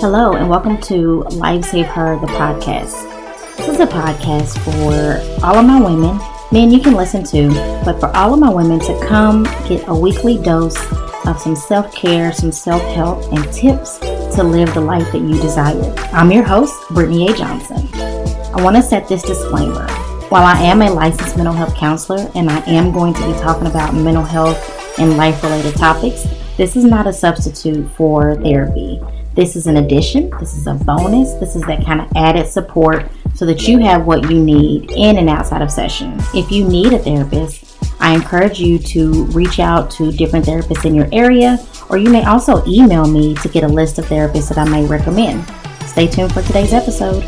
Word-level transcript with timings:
Hello, 0.00 0.32
and 0.32 0.48
welcome 0.48 0.80
to 0.80 1.22
Life 1.30 1.66
Save 1.66 1.86
Her, 1.86 2.18
the 2.18 2.26
podcast. 2.26 2.90
This 3.56 3.68
is 3.68 3.78
a 3.78 3.86
podcast 3.86 4.58
for 4.64 5.46
all 5.46 5.58
of 5.58 5.64
my 5.64 5.80
women, 5.80 6.18
men 6.50 6.72
you 6.72 6.80
can 6.80 6.94
listen 6.94 7.22
to, 7.26 7.50
but 7.84 8.00
for 8.00 8.08
all 8.16 8.34
of 8.34 8.40
my 8.40 8.52
women 8.52 8.80
to 8.80 9.00
come 9.06 9.44
get 9.68 9.86
a 9.86 9.94
weekly 9.94 10.42
dose 10.42 10.76
of 11.24 11.38
some 11.38 11.54
self 11.54 11.94
care, 11.94 12.32
some 12.32 12.50
self 12.50 12.82
help, 12.96 13.32
and 13.32 13.44
tips 13.52 13.98
to 13.98 14.42
live 14.42 14.74
the 14.74 14.80
life 14.80 15.12
that 15.12 15.20
you 15.20 15.40
desire. 15.40 15.94
I'm 16.12 16.32
your 16.32 16.42
host, 16.42 16.74
Brittany 16.90 17.28
A. 17.28 17.36
Johnson. 17.36 17.88
I 17.94 18.60
want 18.60 18.74
to 18.74 18.82
set 18.82 19.06
this 19.06 19.22
disclaimer. 19.22 19.86
While 20.32 20.44
I 20.44 20.62
am 20.62 20.80
a 20.80 20.90
licensed 20.90 21.36
mental 21.36 21.52
health 21.52 21.76
counselor 21.76 22.26
and 22.34 22.48
I 22.48 22.60
am 22.60 22.90
going 22.90 23.12
to 23.12 23.20
be 23.20 23.38
talking 23.38 23.66
about 23.66 23.92
mental 23.92 24.24
health 24.24 24.98
and 24.98 25.18
life 25.18 25.42
related 25.42 25.76
topics, 25.76 26.26
this 26.56 26.74
is 26.74 26.86
not 26.86 27.06
a 27.06 27.12
substitute 27.12 27.86
for 27.90 28.36
therapy. 28.36 28.98
This 29.34 29.56
is 29.56 29.66
an 29.66 29.76
addition, 29.76 30.30
this 30.40 30.56
is 30.56 30.66
a 30.66 30.72
bonus, 30.72 31.34
this 31.34 31.54
is 31.54 31.60
that 31.66 31.84
kind 31.84 32.00
of 32.00 32.10
added 32.16 32.46
support 32.46 33.10
so 33.34 33.44
that 33.44 33.68
you 33.68 33.76
have 33.80 34.06
what 34.06 34.30
you 34.30 34.42
need 34.42 34.90
in 34.92 35.18
and 35.18 35.28
outside 35.28 35.60
of 35.60 35.70
session. 35.70 36.16
If 36.32 36.50
you 36.50 36.66
need 36.66 36.94
a 36.94 36.98
therapist, 36.98 37.76
I 38.00 38.14
encourage 38.14 38.58
you 38.58 38.78
to 38.78 39.26
reach 39.26 39.58
out 39.58 39.90
to 39.90 40.12
different 40.12 40.46
therapists 40.46 40.86
in 40.86 40.94
your 40.94 41.10
area, 41.12 41.58
or 41.90 41.98
you 41.98 42.08
may 42.08 42.24
also 42.24 42.66
email 42.66 43.06
me 43.06 43.34
to 43.34 43.50
get 43.50 43.64
a 43.64 43.68
list 43.68 43.98
of 43.98 44.06
therapists 44.06 44.48
that 44.48 44.56
I 44.56 44.64
may 44.64 44.86
recommend. 44.86 45.44
Stay 45.86 46.06
tuned 46.06 46.32
for 46.32 46.40
today's 46.40 46.72
episode. 46.72 47.22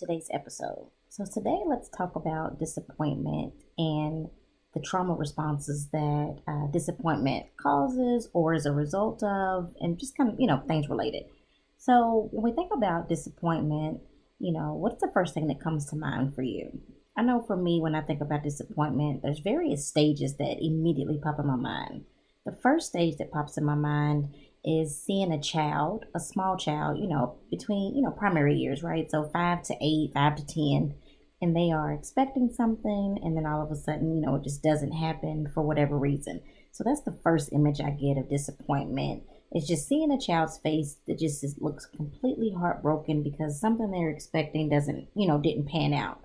Today's 0.00 0.28
episode. 0.32 0.88
So, 1.10 1.24
today 1.26 1.58
let's 1.66 1.90
talk 1.90 2.16
about 2.16 2.58
disappointment 2.58 3.52
and 3.76 4.28
the 4.72 4.80
trauma 4.80 5.14
responses 5.14 5.88
that 5.92 6.38
uh, 6.48 6.68
disappointment 6.72 7.46
causes 7.60 8.28
or 8.32 8.54
is 8.54 8.64
a 8.64 8.72
result 8.72 9.22
of, 9.22 9.74
and 9.80 9.98
just 9.98 10.16
kind 10.16 10.30
of, 10.30 10.40
you 10.40 10.46
know, 10.46 10.62
things 10.66 10.88
related. 10.88 11.24
So, 11.76 12.28
when 12.32 12.42
we 12.42 12.56
think 12.56 12.72
about 12.72 13.10
disappointment, 13.10 14.00
you 14.38 14.52
know, 14.52 14.72
what's 14.72 15.02
the 15.02 15.10
first 15.12 15.34
thing 15.34 15.48
that 15.48 15.60
comes 15.60 15.84
to 15.86 15.96
mind 15.96 16.34
for 16.34 16.42
you? 16.42 16.80
I 17.16 17.22
know 17.22 17.42
for 17.46 17.56
me, 17.56 17.80
when 17.80 17.94
I 17.94 18.00
think 18.00 18.22
about 18.22 18.42
disappointment, 18.42 19.22
there's 19.22 19.40
various 19.40 19.86
stages 19.86 20.36
that 20.36 20.64
immediately 20.64 21.18
pop 21.22 21.38
in 21.38 21.46
my 21.46 21.56
mind. 21.56 22.04
The 22.46 22.56
first 22.62 22.88
stage 22.88 23.18
that 23.18 23.32
pops 23.32 23.58
in 23.58 23.64
my 23.66 23.74
mind 23.74 24.34
is 24.64 25.02
seeing 25.02 25.32
a 25.32 25.40
child, 25.40 26.04
a 26.14 26.20
small 26.20 26.56
child, 26.56 26.98
you 26.98 27.08
know, 27.08 27.38
between, 27.50 27.94
you 27.94 28.02
know, 28.02 28.10
primary 28.10 28.54
years, 28.54 28.82
right? 28.82 29.10
So 29.10 29.30
five 29.32 29.62
to 29.64 29.76
eight, 29.80 30.12
five 30.12 30.36
to 30.36 30.46
10, 30.46 30.94
and 31.42 31.56
they 31.56 31.70
are 31.70 31.92
expecting 31.92 32.50
something, 32.50 33.18
and 33.22 33.36
then 33.36 33.46
all 33.46 33.62
of 33.62 33.70
a 33.70 33.76
sudden, 33.76 34.14
you 34.14 34.20
know, 34.20 34.36
it 34.36 34.44
just 34.44 34.62
doesn't 34.62 34.92
happen 34.92 35.48
for 35.54 35.62
whatever 35.62 35.96
reason. 35.98 36.42
So 36.72 36.84
that's 36.84 37.02
the 37.02 37.18
first 37.22 37.52
image 37.52 37.80
I 37.80 37.90
get 37.90 38.18
of 38.18 38.28
disappointment. 38.28 39.22
It's 39.52 39.66
just 39.66 39.88
seeing 39.88 40.12
a 40.12 40.20
child's 40.20 40.58
face 40.58 40.98
that 41.08 41.18
just 41.18 41.44
looks 41.60 41.86
completely 41.86 42.52
heartbroken 42.56 43.22
because 43.22 43.58
something 43.58 43.90
they're 43.90 44.10
expecting 44.10 44.68
doesn't, 44.68 45.08
you 45.16 45.26
know, 45.26 45.38
didn't 45.38 45.68
pan 45.68 45.92
out. 45.92 46.22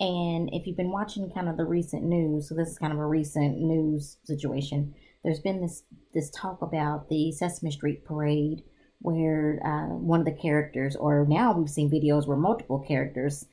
And 0.00 0.50
if 0.52 0.66
you've 0.66 0.76
been 0.76 0.92
watching 0.92 1.30
kind 1.30 1.48
of 1.48 1.56
the 1.56 1.64
recent 1.64 2.04
news, 2.04 2.48
so 2.48 2.54
this 2.54 2.68
is 2.68 2.78
kind 2.78 2.92
of 2.92 2.98
a 2.98 3.06
recent 3.06 3.58
news 3.58 4.18
situation 4.24 4.94
there's 5.28 5.40
been 5.40 5.60
this 5.60 5.82
this 6.14 6.30
talk 6.30 6.62
about 6.62 7.10
the 7.10 7.30
Sesame 7.32 7.70
Street 7.70 8.02
parade 8.02 8.62
where 9.00 9.60
uh, 9.62 9.94
one 9.94 10.20
of 10.20 10.26
the 10.26 10.32
characters, 10.32 10.96
or 10.96 11.26
now 11.28 11.52
we've 11.52 11.68
seen 11.68 11.90
videos 11.90 12.26
where 12.26 12.36
multiple 12.36 12.78
characters 12.78 13.44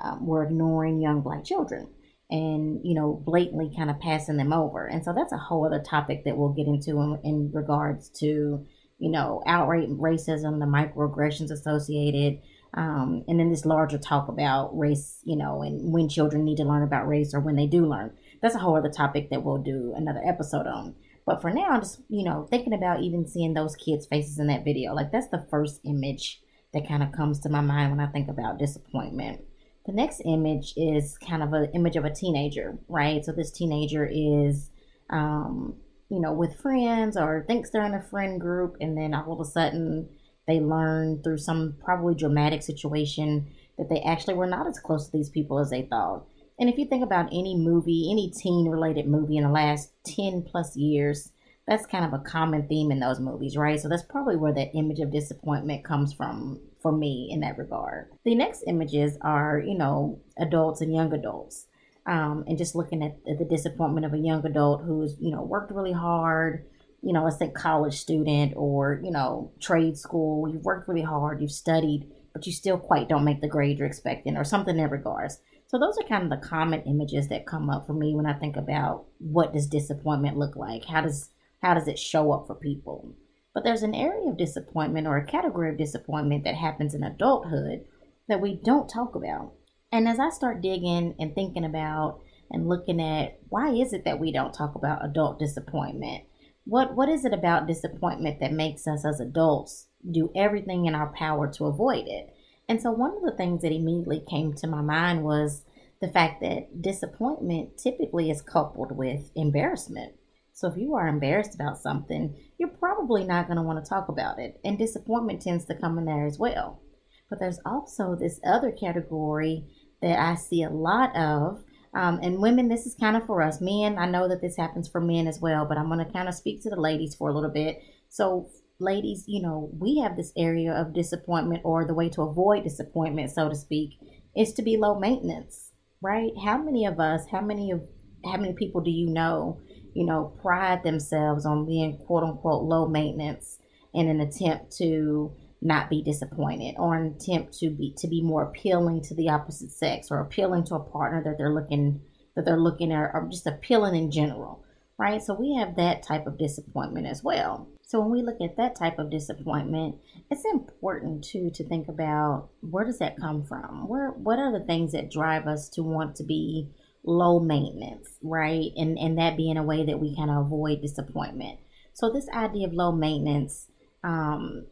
um, 0.00 0.24
were 0.24 0.44
ignoring 0.44 1.00
young 1.00 1.22
black 1.22 1.44
children 1.44 1.88
and 2.30 2.80
you 2.84 2.94
know 2.94 3.20
blatantly 3.26 3.72
kind 3.76 3.90
of 3.90 3.98
passing 3.98 4.36
them 4.36 4.52
over. 4.52 4.86
And 4.86 5.04
so 5.04 5.12
that's 5.12 5.32
a 5.32 5.36
whole 5.36 5.66
other 5.66 5.82
topic 5.82 6.24
that 6.24 6.36
we'll 6.36 6.50
get 6.52 6.68
into 6.68 7.00
in, 7.00 7.18
in 7.24 7.50
regards 7.52 8.10
to 8.20 8.64
you 9.00 9.10
know 9.10 9.42
outright 9.44 9.88
racism 9.88 10.60
the 10.60 10.66
microaggressions 10.66 11.50
associated 11.50 12.40
um, 12.74 13.24
and 13.26 13.40
then 13.40 13.50
this 13.50 13.66
larger 13.66 13.98
talk 13.98 14.28
about 14.28 14.78
race 14.78 15.18
you 15.24 15.34
know 15.34 15.62
and 15.62 15.92
when 15.92 16.08
children 16.08 16.44
need 16.44 16.58
to 16.58 16.64
learn 16.64 16.84
about 16.84 17.08
race 17.08 17.34
or 17.34 17.40
when 17.40 17.56
they 17.56 17.66
do 17.66 17.84
learn. 17.84 18.12
That's 18.40 18.54
a 18.54 18.60
whole 18.60 18.76
other 18.76 18.90
topic 18.90 19.30
that 19.30 19.42
we'll 19.42 19.58
do 19.58 19.94
another 19.96 20.22
episode 20.24 20.68
on 20.68 20.94
but 21.26 21.40
for 21.40 21.50
now, 21.50 21.68
I'm 21.70 21.80
just, 21.80 22.00
you 22.08 22.24
know, 22.24 22.46
thinking 22.50 22.74
about 22.74 23.02
even 23.02 23.26
seeing 23.26 23.54
those 23.54 23.76
kids' 23.76 24.06
faces 24.06 24.38
in 24.38 24.46
that 24.48 24.64
video. 24.64 24.94
Like, 24.94 25.10
that's 25.10 25.28
the 25.28 25.46
first 25.50 25.80
image 25.84 26.40
that 26.72 26.86
kind 26.88 27.02
of 27.02 27.12
comes 27.12 27.40
to 27.40 27.48
my 27.48 27.60
mind 27.60 27.90
when 27.90 28.00
I 28.00 28.10
think 28.10 28.28
about 28.28 28.58
disappointment. 28.58 29.42
The 29.86 29.92
next 29.92 30.22
image 30.24 30.74
is 30.76 31.18
kind 31.18 31.42
of 31.42 31.52
an 31.52 31.70
image 31.74 31.96
of 31.96 32.04
a 32.04 32.14
teenager, 32.14 32.78
right? 32.88 33.24
So 33.24 33.32
this 33.32 33.50
teenager 33.50 34.08
is, 34.10 34.70
um, 35.10 35.76
you 36.08 36.20
know, 36.20 36.32
with 36.32 36.60
friends 36.60 37.16
or 37.16 37.44
thinks 37.46 37.70
they're 37.70 37.84
in 37.84 37.94
a 37.94 38.02
friend 38.02 38.40
group, 38.40 38.76
and 38.80 38.96
then 38.96 39.14
all 39.14 39.32
of 39.32 39.40
a 39.40 39.50
sudden 39.50 40.08
they 40.46 40.60
learn 40.60 41.22
through 41.22 41.38
some 41.38 41.76
probably 41.82 42.14
dramatic 42.14 42.62
situation 42.62 43.50
that 43.78 43.88
they 43.88 44.00
actually 44.00 44.34
were 44.34 44.46
not 44.46 44.66
as 44.66 44.78
close 44.78 45.06
to 45.06 45.12
these 45.12 45.30
people 45.30 45.58
as 45.58 45.70
they 45.70 45.82
thought. 45.82 46.26
And 46.58 46.68
if 46.68 46.78
you 46.78 46.86
think 46.86 47.02
about 47.02 47.26
any 47.32 47.56
movie, 47.56 48.08
any 48.10 48.30
teen 48.30 48.68
related 48.68 49.06
movie 49.08 49.36
in 49.36 49.44
the 49.44 49.50
last 49.50 49.90
10 50.06 50.42
plus 50.42 50.76
years, 50.76 51.32
that's 51.66 51.86
kind 51.86 52.04
of 52.04 52.12
a 52.12 52.22
common 52.22 52.68
theme 52.68 52.92
in 52.92 53.00
those 53.00 53.20
movies, 53.20 53.56
right? 53.56 53.80
So 53.80 53.88
that's 53.88 54.02
probably 54.02 54.36
where 54.36 54.52
that 54.52 54.76
image 54.76 55.00
of 55.00 55.10
disappointment 55.10 55.84
comes 55.84 56.12
from 56.12 56.60
for 56.80 56.92
me 56.92 57.28
in 57.30 57.40
that 57.40 57.58
regard. 57.58 58.10
The 58.24 58.34
next 58.34 58.64
images 58.66 59.16
are, 59.22 59.58
you 59.58 59.76
know, 59.76 60.20
adults 60.38 60.80
and 60.80 60.94
young 60.94 61.12
adults. 61.12 61.66
Um, 62.06 62.44
and 62.46 62.58
just 62.58 62.74
looking 62.74 63.02
at 63.02 63.16
the 63.24 63.46
disappointment 63.46 64.04
of 64.04 64.12
a 64.12 64.18
young 64.18 64.44
adult 64.44 64.82
who's, 64.84 65.16
you 65.18 65.30
know, 65.30 65.42
worked 65.42 65.72
really 65.72 65.92
hard, 65.92 66.66
you 67.02 67.14
know, 67.14 67.24
let's 67.24 67.38
say 67.38 67.48
college 67.48 67.98
student 67.98 68.52
or, 68.56 69.00
you 69.02 69.10
know, 69.10 69.52
trade 69.58 69.96
school. 69.96 70.46
You've 70.46 70.64
worked 70.64 70.86
really 70.86 71.02
hard, 71.02 71.40
you've 71.40 71.50
studied, 71.50 72.10
but 72.34 72.46
you 72.46 72.52
still 72.52 72.78
quite 72.78 73.08
don't 73.08 73.24
make 73.24 73.40
the 73.40 73.48
grade 73.48 73.78
you're 73.78 73.88
expecting 73.88 74.36
or 74.36 74.44
something 74.44 74.76
in 74.76 74.82
that 74.82 74.90
regards. 74.90 75.38
So 75.74 75.80
those 75.80 75.98
are 75.98 76.06
kind 76.08 76.22
of 76.22 76.30
the 76.30 76.46
common 76.46 76.82
images 76.82 77.26
that 77.30 77.48
come 77.48 77.68
up 77.68 77.84
for 77.84 77.94
me 77.94 78.14
when 78.14 78.26
I 78.26 78.34
think 78.34 78.56
about 78.56 79.06
what 79.18 79.52
does 79.52 79.66
disappointment 79.66 80.36
look 80.36 80.54
like? 80.54 80.84
How 80.84 81.00
does 81.00 81.30
how 81.64 81.74
does 81.74 81.88
it 81.88 81.98
show 81.98 82.30
up 82.30 82.46
for 82.46 82.54
people? 82.54 83.12
But 83.52 83.64
there's 83.64 83.82
an 83.82 83.92
area 83.92 84.30
of 84.30 84.38
disappointment 84.38 85.08
or 85.08 85.16
a 85.16 85.26
category 85.26 85.70
of 85.70 85.76
disappointment 85.76 86.44
that 86.44 86.54
happens 86.54 86.94
in 86.94 87.02
adulthood 87.02 87.86
that 88.28 88.40
we 88.40 88.54
don't 88.54 88.88
talk 88.88 89.16
about. 89.16 89.54
And 89.90 90.06
as 90.06 90.20
I 90.20 90.30
start 90.30 90.62
digging 90.62 91.16
and 91.18 91.34
thinking 91.34 91.64
about 91.64 92.20
and 92.52 92.68
looking 92.68 93.00
at 93.00 93.40
why 93.48 93.70
is 93.70 93.92
it 93.92 94.04
that 94.04 94.20
we 94.20 94.30
don't 94.30 94.54
talk 94.54 94.76
about 94.76 95.04
adult 95.04 95.40
disappointment? 95.40 96.22
What 96.66 96.94
what 96.94 97.08
is 97.08 97.24
it 97.24 97.32
about 97.32 97.66
disappointment 97.66 98.38
that 98.38 98.52
makes 98.52 98.86
us 98.86 99.04
as 99.04 99.18
adults 99.18 99.88
do 100.08 100.30
everything 100.36 100.86
in 100.86 100.94
our 100.94 101.12
power 101.14 101.50
to 101.54 101.64
avoid 101.64 102.04
it? 102.06 102.32
And 102.68 102.80
so, 102.80 102.90
one 102.90 103.16
of 103.16 103.22
the 103.22 103.36
things 103.36 103.62
that 103.62 103.72
immediately 103.72 104.24
came 104.28 104.54
to 104.54 104.66
my 104.66 104.80
mind 104.80 105.22
was 105.22 105.64
the 106.00 106.08
fact 106.08 106.40
that 106.40 106.82
disappointment 106.82 107.76
typically 107.78 108.30
is 108.30 108.42
coupled 108.42 108.96
with 108.96 109.30
embarrassment. 109.34 110.14
So, 110.52 110.68
if 110.68 110.76
you 110.76 110.94
are 110.94 111.08
embarrassed 111.08 111.54
about 111.54 111.78
something, 111.78 112.34
you're 112.58 112.68
probably 112.68 113.24
not 113.24 113.46
going 113.46 113.56
to 113.56 113.62
want 113.62 113.84
to 113.84 113.88
talk 113.88 114.08
about 114.08 114.38
it. 114.38 114.60
And 114.64 114.78
disappointment 114.78 115.42
tends 115.42 115.66
to 115.66 115.74
come 115.74 115.98
in 115.98 116.06
there 116.06 116.26
as 116.26 116.38
well. 116.38 116.80
But 117.28 117.38
there's 117.38 117.60
also 117.66 118.14
this 118.14 118.40
other 118.46 118.70
category 118.70 119.66
that 120.00 120.18
I 120.18 120.34
see 120.34 120.62
a 120.62 120.70
lot 120.70 121.14
of. 121.16 121.64
Um, 121.94 122.18
and 122.22 122.40
women, 122.40 122.68
this 122.68 122.86
is 122.86 122.94
kind 122.94 123.16
of 123.16 123.26
for 123.26 123.42
us. 123.42 123.60
Men, 123.60 123.98
I 123.98 124.06
know 124.06 124.28
that 124.28 124.40
this 124.40 124.56
happens 124.56 124.88
for 124.88 125.00
men 125.00 125.26
as 125.26 125.40
well, 125.40 125.64
but 125.64 125.78
I'm 125.78 125.86
going 125.86 126.04
to 126.04 126.12
kind 126.12 126.28
of 126.28 126.34
speak 126.34 126.62
to 126.62 126.70
the 126.70 126.80
ladies 126.80 127.14
for 127.14 127.28
a 127.28 127.34
little 127.34 127.50
bit. 127.50 127.82
So, 128.08 128.48
ladies, 128.78 129.24
you 129.26 129.42
know, 129.42 129.70
we 129.78 129.98
have 129.98 130.16
this 130.16 130.32
area 130.36 130.72
of 130.72 130.94
disappointment 130.94 131.62
or 131.64 131.86
the 131.86 131.94
way 131.94 132.08
to 132.10 132.22
avoid 132.22 132.64
disappointment, 132.64 133.30
so 133.30 133.48
to 133.48 133.54
speak, 133.54 133.98
is 134.36 134.52
to 134.54 134.62
be 134.62 134.76
low 134.76 134.98
maintenance, 134.98 135.72
right? 136.02 136.32
How 136.44 136.58
many 136.58 136.86
of 136.86 137.00
us, 137.00 137.26
how 137.30 137.40
many 137.40 137.70
of 137.70 137.82
how 138.24 138.38
many 138.38 138.54
people 138.54 138.80
do 138.80 138.90
you 138.90 139.10
know, 139.10 139.60
you 139.94 140.04
know, 140.06 140.34
pride 140.40 140.82
themselves 140.82 141.44
on 141.44 141.66
being 141.66 141.98
quote 142.06 142.24
unquote 142.24 142.64
low 142.64 142.88
maintenance 142.88 143.58
in 143.92 144.08
an 144.08 144.20
attempt 144.20 144.76
to 144.78 145.32
not 145.64 145.88
be 145.88 146.02
disappointed 146.02 146.74
or 146.78 146.94
an 146.94 147.14
attempt 147.16 147.58
to 147.58 147.70
be 147.70 147.94
to 147.96 148.06
be 148.06 148.20
more 148.22 148.42
appealing 148.42 149.00
to 149.00 149.14
the 149.14 149.30
opposite 149.30 149.70
sex 149.70 150.08
or 150.10 150.20
appealing 150.20 150.62
to 150.64 150.74
a 150.74 150.80
partner 150.80 151.22
that 151.24 151.38
they're 151.38 151.54
looking 151.54 152.00
that 152.36 152.44
they're 152.44 152.60
looking 152.60 152.92
at 152.92 153.10
or 153.14 153.26
just 153.30 153.46
appealing 153.46 153.94
in 153.94 154.10
general 154.10 154.62
right 154.98 155.22
so 155.22 155.32
we 155.32 155.56
have 155.56 155.74
that 155.76 156.02
type 156.02 156.26
of 156.26 156.36
disappointment 156.36 157.06
as 157.06 157.24
well 157.24 157.66
so 157.86 158.00
when 158.00 158.10
we 158.10 158.22
look 158.22 158.40
at 158.40 158.56
that 158.56 158.76
type 158.76 158.98
of 158.98 159.10
disappointment, 159.10 159.96
it's 160.30 160.44
important 160.50 161.22
too 161.22 161.50
to 161.54 161.68
think 161.68 161.88
about 161.88 162.48
where 162.60 162.84
does 162.84 162.98
that 162.98 163.18
come 163.18 163.44
from? 163.44 163.86
Where 163.88 164.10
what 164.10 164.38
are 164.38 164.50
the 164.50 164.64
things 164.64 164.92
that 164.92 165.10
drive 165.10 165.46
us 165.46 165.68
to 165.70 165.82
want 165.82 166.16
to 166.16 166.24
be 166.24 166.70
low 167.04 167.40
maintenance, 167.40 168.08
right? 168.22 168.70
And 168.76 168.98
and 168.98 169.18
that 169.18 169.36
being 169.36 169.58
a 169.58 169.62
way 169.62 169.84
that 169.84 170.00
we 170.00 170.16
kind 170.16 170.30
of 170.30 170.46
avoid 170.46 170.80
disappointment. 170.80 171.58
So 171.92 172.10
this 172.10 172.28
idea 172.30 172.66
of 172.66 172.72
low 172.72 172.90
maintenance, 172.90 173.68
um, 174.02 174.66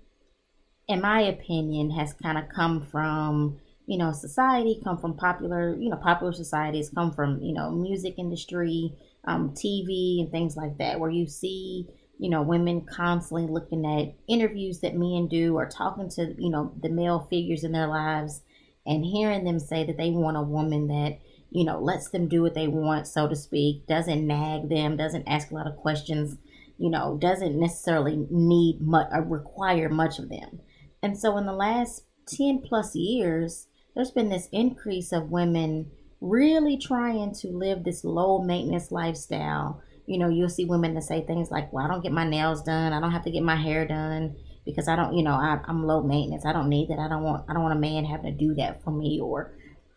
in 0.88 1.03
my 1.03 1.20
opinion, 1.20 1.91
has 1.91 2.15
kind 2.15 2.38
of 2.38 2.49
come 2.49 2.81
from 2.81 3.58
you 3.85 3.99
know 3.99 4.12
society, 4.12 4.81
come 4.82 4.97
from 4.97 5.19
popular 5.19 5.76
you 5.76 5.91
know 5.91 5.97
popular 5.97 6.32
societies, 6.32 6.88
come 6.88 7.12
from 7.12 7.43
you 7.43 7.53
know 7.53 7.70
music 7.70 8.15
industry, 8.17 8.94
um, 9.26 9.50
TV, 9.50 10.23
and 10.23 10.31
things 10.31 10.56
like 10.56 10.79
that, 10.79 10.99
where 10.99 11.11
you 11.11 11.26
see 11.26 11.88
you 12.23 12.31
know 12.31 12.43
women 12.43 12.83
constantly 12.83 13.47
looking 13.47 13.85
at 13.85 14.15
interviews 14.29 14.81
that 14.81 14.95
men 14.95 15.27
do 15.29 15.57
or 15.57 15.69
talking 15.69 16.09
to 16.09 16.35
you 16.39 16.51
know 16.51 16.73
the 16.81 16.89
male 16.89 17.27
figures 17.29 17.65
in 17.65 17.73
their 17.73 17.89
lives 17.89 18.43
and 18.87 19.05
hearing 19.05 19.45
them 19.45 19.59
say 19.59 19.85
that 19.85 19.97
they 19.97 20.11
want 20.11 20.37
a 20.37 20.43
woman 20.43 20.87
that 20.87 21.19
you 21.51 21.65
know 21.65 21.81
lets 21.81 22.11
them 22.11 22.29
do 22.29 22.41
what 22.41 22.55
they 22.55 22.69
want 22.69 23.07
so 23.07 23.27
to 23.27 23.35
speak 23.35 23.87
doesn't 23.87 24.27
nag 24.27 24.69
them 24.69 24.97
doesn't 24.97 25.27
ask 25.27 25.51
a 25.51 25.55
lot 25.55 25.67
of 25.67 25.77
questions 25.77 26.39
you 26.83 26.91
know 26.91 27.17
doesn't 27.21 27.59
necessarily 27.59 28.27
need 28.31 28.81
much 28.81 29.07
uh, 29.13 29.19
or 29.19 29.23
require 29.23 29.89
much 29.89 30.19
of 30.19 30.29
them. 30.29 30.61
And 31.03 31.19
so 31.19 31.37
in 31.37 31.47
the 31.47 31.53
last 31.53 32.05
10 32.27 32.63
plus 32.63 32.95
years 32.97 33.69
there's 33.95 34.11
been 34.11 34.31
this 34.31 34.49
increase 34.53 35.13
of 35.13 35.31
women 35.31 35.91
really 36.21 36.77
trying 36.79 37.35
to 37.35 37.49
live 37.49 37.85
this 37.85 38.05
low 38.05 38.43
maintenance 38.43 38.91
lifestyle 38.91 39.83
you 40.07 40.19
know 40.19 40.29
you'll 40.29 40.49
see 40.49 40.65
women 40.65 40.95
that 40.95 41.03
say 41.03 41.25
things 41.25 41.51
like 41.51 41.73
well 41.73 41.85
i 41.85 41.89
don't 41.89 42.03
get 42.03 42.13
my 42.13 42.29
nails 42.29 42.63
done 42.63 42.93
i 42.93 43.01
don't 43.01 43.13
have 43.13 43.25
to 43.25 43.31
get 43.31 43.43
my 43.43 43.57
hair 43.57 43.87
done 43.87 44.35
because 44.65 44.89
I 44.89 44.97
don't, 44.97 45.15
you 45.15 45.23
know, 45.23 45.35
I, 45.35 45.61
am 45.69 45.87
low 45.87 46.03
maintenance. 46.03 46.47
I 46.47 46.53
don't 46.53 46.69
need 46.69 46.89
that. 46.89 46.99
I 46.99 47.09
don't 47.09 47.23
want, 47.23 47.45
I 47.49 47.53
don't 47.53 47.63
want 47.63 47.77
a 47.77 47.81
man 47.81 48.05
having 48.05 48.33
to 48.33 48.47
do 48.47 48.55
that 48.55 48.83
for 48.83 48.91
me, 48.91 49.21
or 49.21 49.53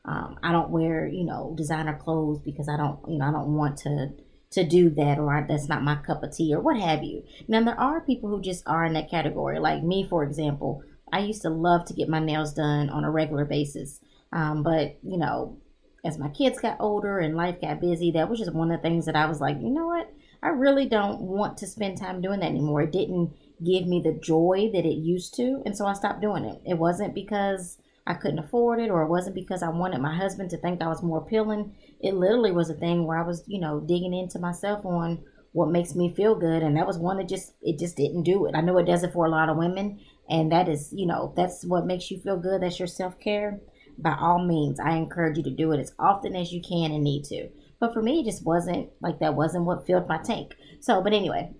um, 0.06 0.38
I 0.44 0.52
don't 0.52 0.70
wear, 0.70 1.08
you 1.08 1.24
know, 1.24 1.54
designer 1.56 1.98
clothes 2.02 2.40
because 2.40 2.68
I 2.68 2.78
don't, 2.78 3.00
you 3.08 3.18
know, 3.18 3.26
I 3.26 3.32
don't 3.32 3.56
want 3.56 3.78
to 3.80 4.12
to 4.52 4.64
do 4.64 4.90
that, 4.92 5.18
or 5.18 5.36
I, 5.36 5.46
that's 5.46 5.68
not 5.68 5.84
my 5.84 5.96
cup 5.96 6.24
of 6.24 6.36
tea, 6.36 6.54
or 6.54 6.62
what 6.62 6.80
have 6.80 7.04
you. 7.04 7.24
Now 7.48 7.64
there 7.64 7.80
are 7.80 8.00
people 8.02 8.30
who 8.30 8.42
just 8.42 8.64
are 8.66 8.86
in 8.86 8.94
that 8.94 9.10
category, 9.10 9.60
like 9.60 9.84
me, 9.84 10.08
for 10.10 10.24
example. 10.24 10.84
I 11.12 11.20
used 11.20 11.44
to 11.44 11.50
love 11.50 11.86
to 11.86 11.94
get 11.94 12.10
my 12.10 12.20
nails 12.20 12.54
done 12.54 12.90
on 12.90 13.04
a 13.04 13.12
regular 13.12 13.46
basis, 13.46 14.00
um, 14.32 14.64
but 14.64 14.98
you 15.04 15.18
know, 15.18 15.58
as 16.06 16.20
my 16.20 16.30
kids 16.30 16.60
got 16.60 16.80
older 16.80 17.20
and 17.20 17.36
life 17.36 17.60
got 17.60 17.82
busy, 17.82 18.12
that 18.12 18.30
was 18.30 18.40
just 18.40 18.54
one 18.54 18.72
of 18.72 18.82
the 18.82 18.88
things 18.88 19.06
that 19.06 19.16
I 19.16 19.26
was 19.26 19.42
like, 19.42 19.58
you 19.60 19.70
know 19.70 19.88
what, 19.88 20.14
I 20.44 20.50
really 20.50 20.86
don't 20.86 21.22
want 21.22 21.58
to 21.58 21.68
spend 21.68 21.98
time 21.98 22.22
doing 22.22 22.40
that 22.42 22.50
anymore. 22.50 22.84
It 22.84 22.92
didn't 22.92 23.34
give 23.64 23.88
me 23.88 24.02
the 24.02 24.14
joy 24.14 24.70
that 24.74 24.86
it 24.86 24.98
used 24.98 25.34
to. 25.36 25.64
And 25.66 25.76
so 25.76 25.86
I 25.88 25.94
stopped 25.94 26.22
doing 26.22 26.46
it. 26.46 26.62
It 26.66 26.78
wasn't 26.78 27.16
because 27.16 27.80
I 28.06 28.14
couldn't 28.14 28.40
afford 28.40 28.80
it 28.80 28.92
or 28.92 29.02
it 29.02 29.10
wasn't 29.10 29.36
because 29.36 29.64
I 29.64 29.70
wanted 29.70 30.02
my 30.02 30.16
husband 30.16 30.52
to 30.52 30.58
think 30.58 30.82
I 30.82 30.88
was 30.88 31.02
more 31.02 31.18
appealing. 31.18 31.76
It 32.00 32.14
literally 32.14 32.52
was 32.52 32.70
a 32.70 32.76
thing 32.76 33.08
where 33.08 33.18
I 33.18 33.26
was, 33.26 33.44
you 33.48 33.60
know, 33.60 33.80
digging 33.80 34.14
into 34.14 34.38
myself 34.38 34.86
on 34.86 35.24
what 35.54 35.72
makes 35.72 35.96
me 35.96 36.14
feel 36.14 36.36
good. 36.36 36.62
And 36.62 36.78
that 36.78 36.86
was 36.86 37.00
one 37.00 37.18
that 37.18 37.30
just, 37.30 37.54
it 37.64 37.80
just 37.80 37.96
didn't 37.96 38.24
do 38.24 38.46
it. 38.46 38.56
I 38.56 38.62
know 38.62 38.78
it 38.78 38.86
does 38.86 39.04
it 39.04 39.14
for 39.14 39.26
a 39.26 39.30
lot 39.32 39.50
of 39.50 39.58
women. 39.58 40.00
And 40.30 40.52
that 40.52 40.70
is, 40.70 40.94
you 40.94 41.08
know, 41.08 41.34
that's 41.36 41.66
what 41.66 41.88
makes 41.88 42.12
you 42.12 42.20
feel 42.20 42.38
good. 42.38 42.62
That's 42.62 42.78
your 42.78 42.88
self 42.88 43.20
care. 43.20 43.60
By 43.98 44.16
all 44.20 44.44
means, 44.46 44.80
I 44.80 44.96
encourage 44.96 45.38
you 45.38 45.44
to 45.44 45.50
do 45.50 45.72
it 45.72 45.80
as 45.80 45.94
often 45.98 46.36
as 46.36 46.52
you 46.52 46.62
can 46.62 46.92
and 46.92 47.04
need 47.04 47.24
to. 47.26 47.50
But 47.80 47.94
for 47.94 48.02
me, 48.02 48.22
it 48.22 48.26
just 48.26 48.46
wasn't 48.46 48.90
like 49.02 49.20
that 49.20 49.36
wasn't 49.36 49.66
what 49.66 49.86
filled 49.86 50.08
my 50.08 50.18
tank. 50.18 50.56
So, 50.80 51.02
but 51.02 51.14
anyway, 51.14 51.54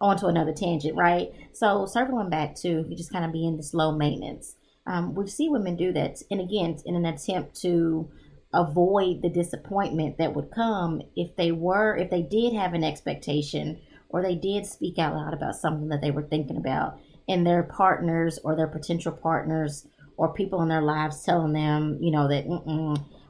on 0.00 0.16
to 0.18 0.26
another 0.26 0.52
tangent, 0.52 0.96
right? 0.96 1.30
So 1.52 1.86
circling 1.86 2.30
back 2.30 2.54
to 2.56 2.68
you 2.68 2.96
just 2.96 3.12
kind 3.12 3.24
of 3.24 3.32
being 3.32 3.50
in 3.50 3.56
this 3.56 3.74
low 3.74 3.92
maintenance. 3.92 4.54
Um, 4.86 5.14
we 5.14 5.26
see 5.26 5.48
women 5.48 5.76
do 5.76 5.92
that, 5.92 6.22
and 6.30 6.40
again, 6.40 6.78
in 6.84 6.94
an 6.94 7.06
attempt 7.06 7.60
to 7.62 8.08
avoid 8.54 9.20
the 9.20 9.28
disappointment 9.28 10.18
that 10.18 10.34
would 10.34 10.50
come 10.50 11.02
if 11.16 11.34
they 11.36 11.50
were, 11.50 11.96
if 11.96 12.10
they 12.10 12.22
did 12.22 12.54
have 12.54 12.72
an 12.72 12.84
expectation 12.84 13.80
or 14.08 14.22
they 14.22 14.36
did 14.36 14.64
speak 14.64 14.98
out 14.98 15.14
loud 15.14 15.34
about 15.34 15.56
something 15.56 15.88
that 15.88 16.00
they 16.00 16.12
were 16.12 16.22
thinking 16.22 16.56
about, 16.56 16.98
and 17.28 17.44
their 17.44 17.64
partners 17.64 18.38
or 18.44 18.54
their 18.54 18.68
potential 18.68 19.10
partners 19.10 19.86
or 20.16 20.32
people 20.32 20.62
in 20.62 20.68
their 20.68 20.82
lives 20.82 21.22
telling 21.22 21.52
them, 21.52 21.98
you 22.00 22.10
know, 22.10 22.28
that 22.28 22.46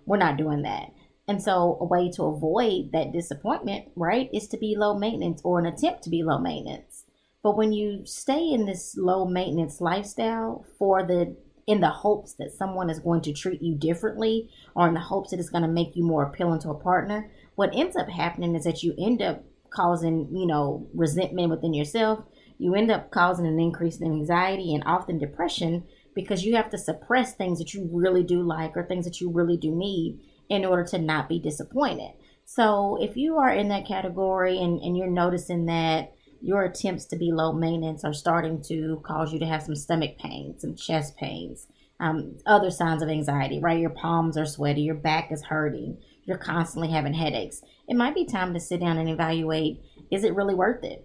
we're 0.06 0.16
not 0.16 0.36
doing 0.36 0.62
that. 0.62 0.92
And 1.28 1.42
so, 1.42 1.76
a 1.80 1.84
way 1.84 2.10
to 2.12 2.24
avoid 2.24 2.92
that 2.92 3.12
disappointment, 3.12 3.86
right, 3.96 4.30
is 4.32 4.46
to 4.48 4.56
be 4.56 4.76
low 4.76 4.96
maintenance 4.96 5.40
or 5.42 5.58
an 5.58 5.66
attempt 5.66 6.04
to 6.04 6.10
be 6.10 6.22
low 6.22 6.38
maintenance. 6.38 7.04
But 7.42 7.56
when 7.56 7.72
you 7.72 8.06
stay 8.06 8.50
in 8.50 8.66
this 8.66 8.96
low 8.96 9.24
maintenance 9.24 9.80
lifestyle 9.80 10.64
for 10.78 11.02
the 11.04 11.36
in 11.66 11.80
the 11.80 11.90
hopes 11.90 12.34
that 12.34 12.52
someone 12.52 12.88
is 12.88 13.00
going 13.00 13.20
to 13.22 13.32
treat 13.32 13.60
you 13.60 13.74
differently 13.74 14.48
or 14.76 14.86
in 14.86 14.94
the 14.94 15.00
hopes 15.00 15.30
that 15.30 15.40
it's 15.40 15.50
going 15.50 15.62
to 15.62 15.68
make 15.68 15.96
you 15.96 16.04
more 16.04 16.22
appealing 16.22 16.60
to 16.60 16.70
a 16.70 16.78
partner, 16.78 17.30
what 17.56 17.74
ends 17.74 17.96
up 17.96 18.08
happening 18.08 18.54
is 18.54 18.64
that 18.64 18.82
you 18.84 18.94
end 18.98 19.20
up 19.20 19.42
causing, 19.70 20.28
you 20.32 20.46
know, 20.46 20.88
resentment 20.94 21.50
within 21.50 21.74
yourself. 21.74 22.24
You 22.58 22.74
end 22.74 22.90
up 22.90 23.10
causing 23.10 23.46
an 23.46 23.58
increase 23.58 23.98
in 23.98 24.12
anxiety 24.12 24.74
and 24.74 24.84
often 24.86 25.18
depression 25.18 25.84
because 26.16 26.44
you 26.44 26.56
have 26.56 26.70
to 26.70 26.78
suppress 26.78 27.34
things 27.34 27.58
that 27.58 27.74
you 27.74 27.88
really 27.92 28.24
do 28.24 28.42
like 28.42 28.76
or 28.76 28.82
things 28.82 29.04
that 29.04 29.20
you 29.20 29.30
really 29.30 29.56
do 29.56 29.70
need 29.70 30.18
in 30.48 30.64
order 30.64 30.82
to 30.82 30.98
not 30.98 31.28
be 31.28 31.38
disappointed. 31.38 32.12
So 32.46 32.96
if 33.00 33.16
you 33.16 33.36
are 33.36 33.50
in 33.50 33.68
that 33.68 33.86
category 33.86 34.58
and, 34.58 34.80
and 34.80 34.96
you're 34.96 35.06
noticing 35.10 35.66
that 35.66 36.14
your 36.40 36.64
attempts 36.64 37.04
to 37.06 37.16
be 37.16 37.32
low 37.32 37.52
maintenance 37.52 38.02
are 38.04 38.14
starting 38.14 38.62
to 38.62 39.00
cause 39.04 39.32
you 39.32 39.38
to 39.40 39.46
have 39.46 39.62
some 39.62 39.76
stomach 39.76 40.18
pains, 40.18 40.62
some 40.62 40.74
chest 40.74 41.16
pains, 41.16 41.66
um, 42.00 42.38
other 42.46 42.70
signs 42.70 43.02
of 43.02 43.08
anxiety, 43.08 43.60
right? 43.60 43.80
Your 43.80 43.90
palms 43.90 44.36
are 44.38 44.46
sweaty, 44.46 44.82
your 44.82 44.94
back 44.94 45.30
is 45.30 45.44
hurting, 45.44 45.98
you're 46.24 46.38
constantly 46.38 46.90
having 46.90 47.14
headaches. 47.14 47.62
It 47.88 47.96
might 47.96 48.14
be 48.14 48.24
time 48.24 48.54
to 48.54 48.60
sit 48.60 48.80
down 48.80 48.98
and 48.98 49.08
evaluate 49.08 49.82
is 50.10 50.24
it 50.24 50.34
really 50.34 50.54
worth 50.54 50.84
it? 50.84 51.04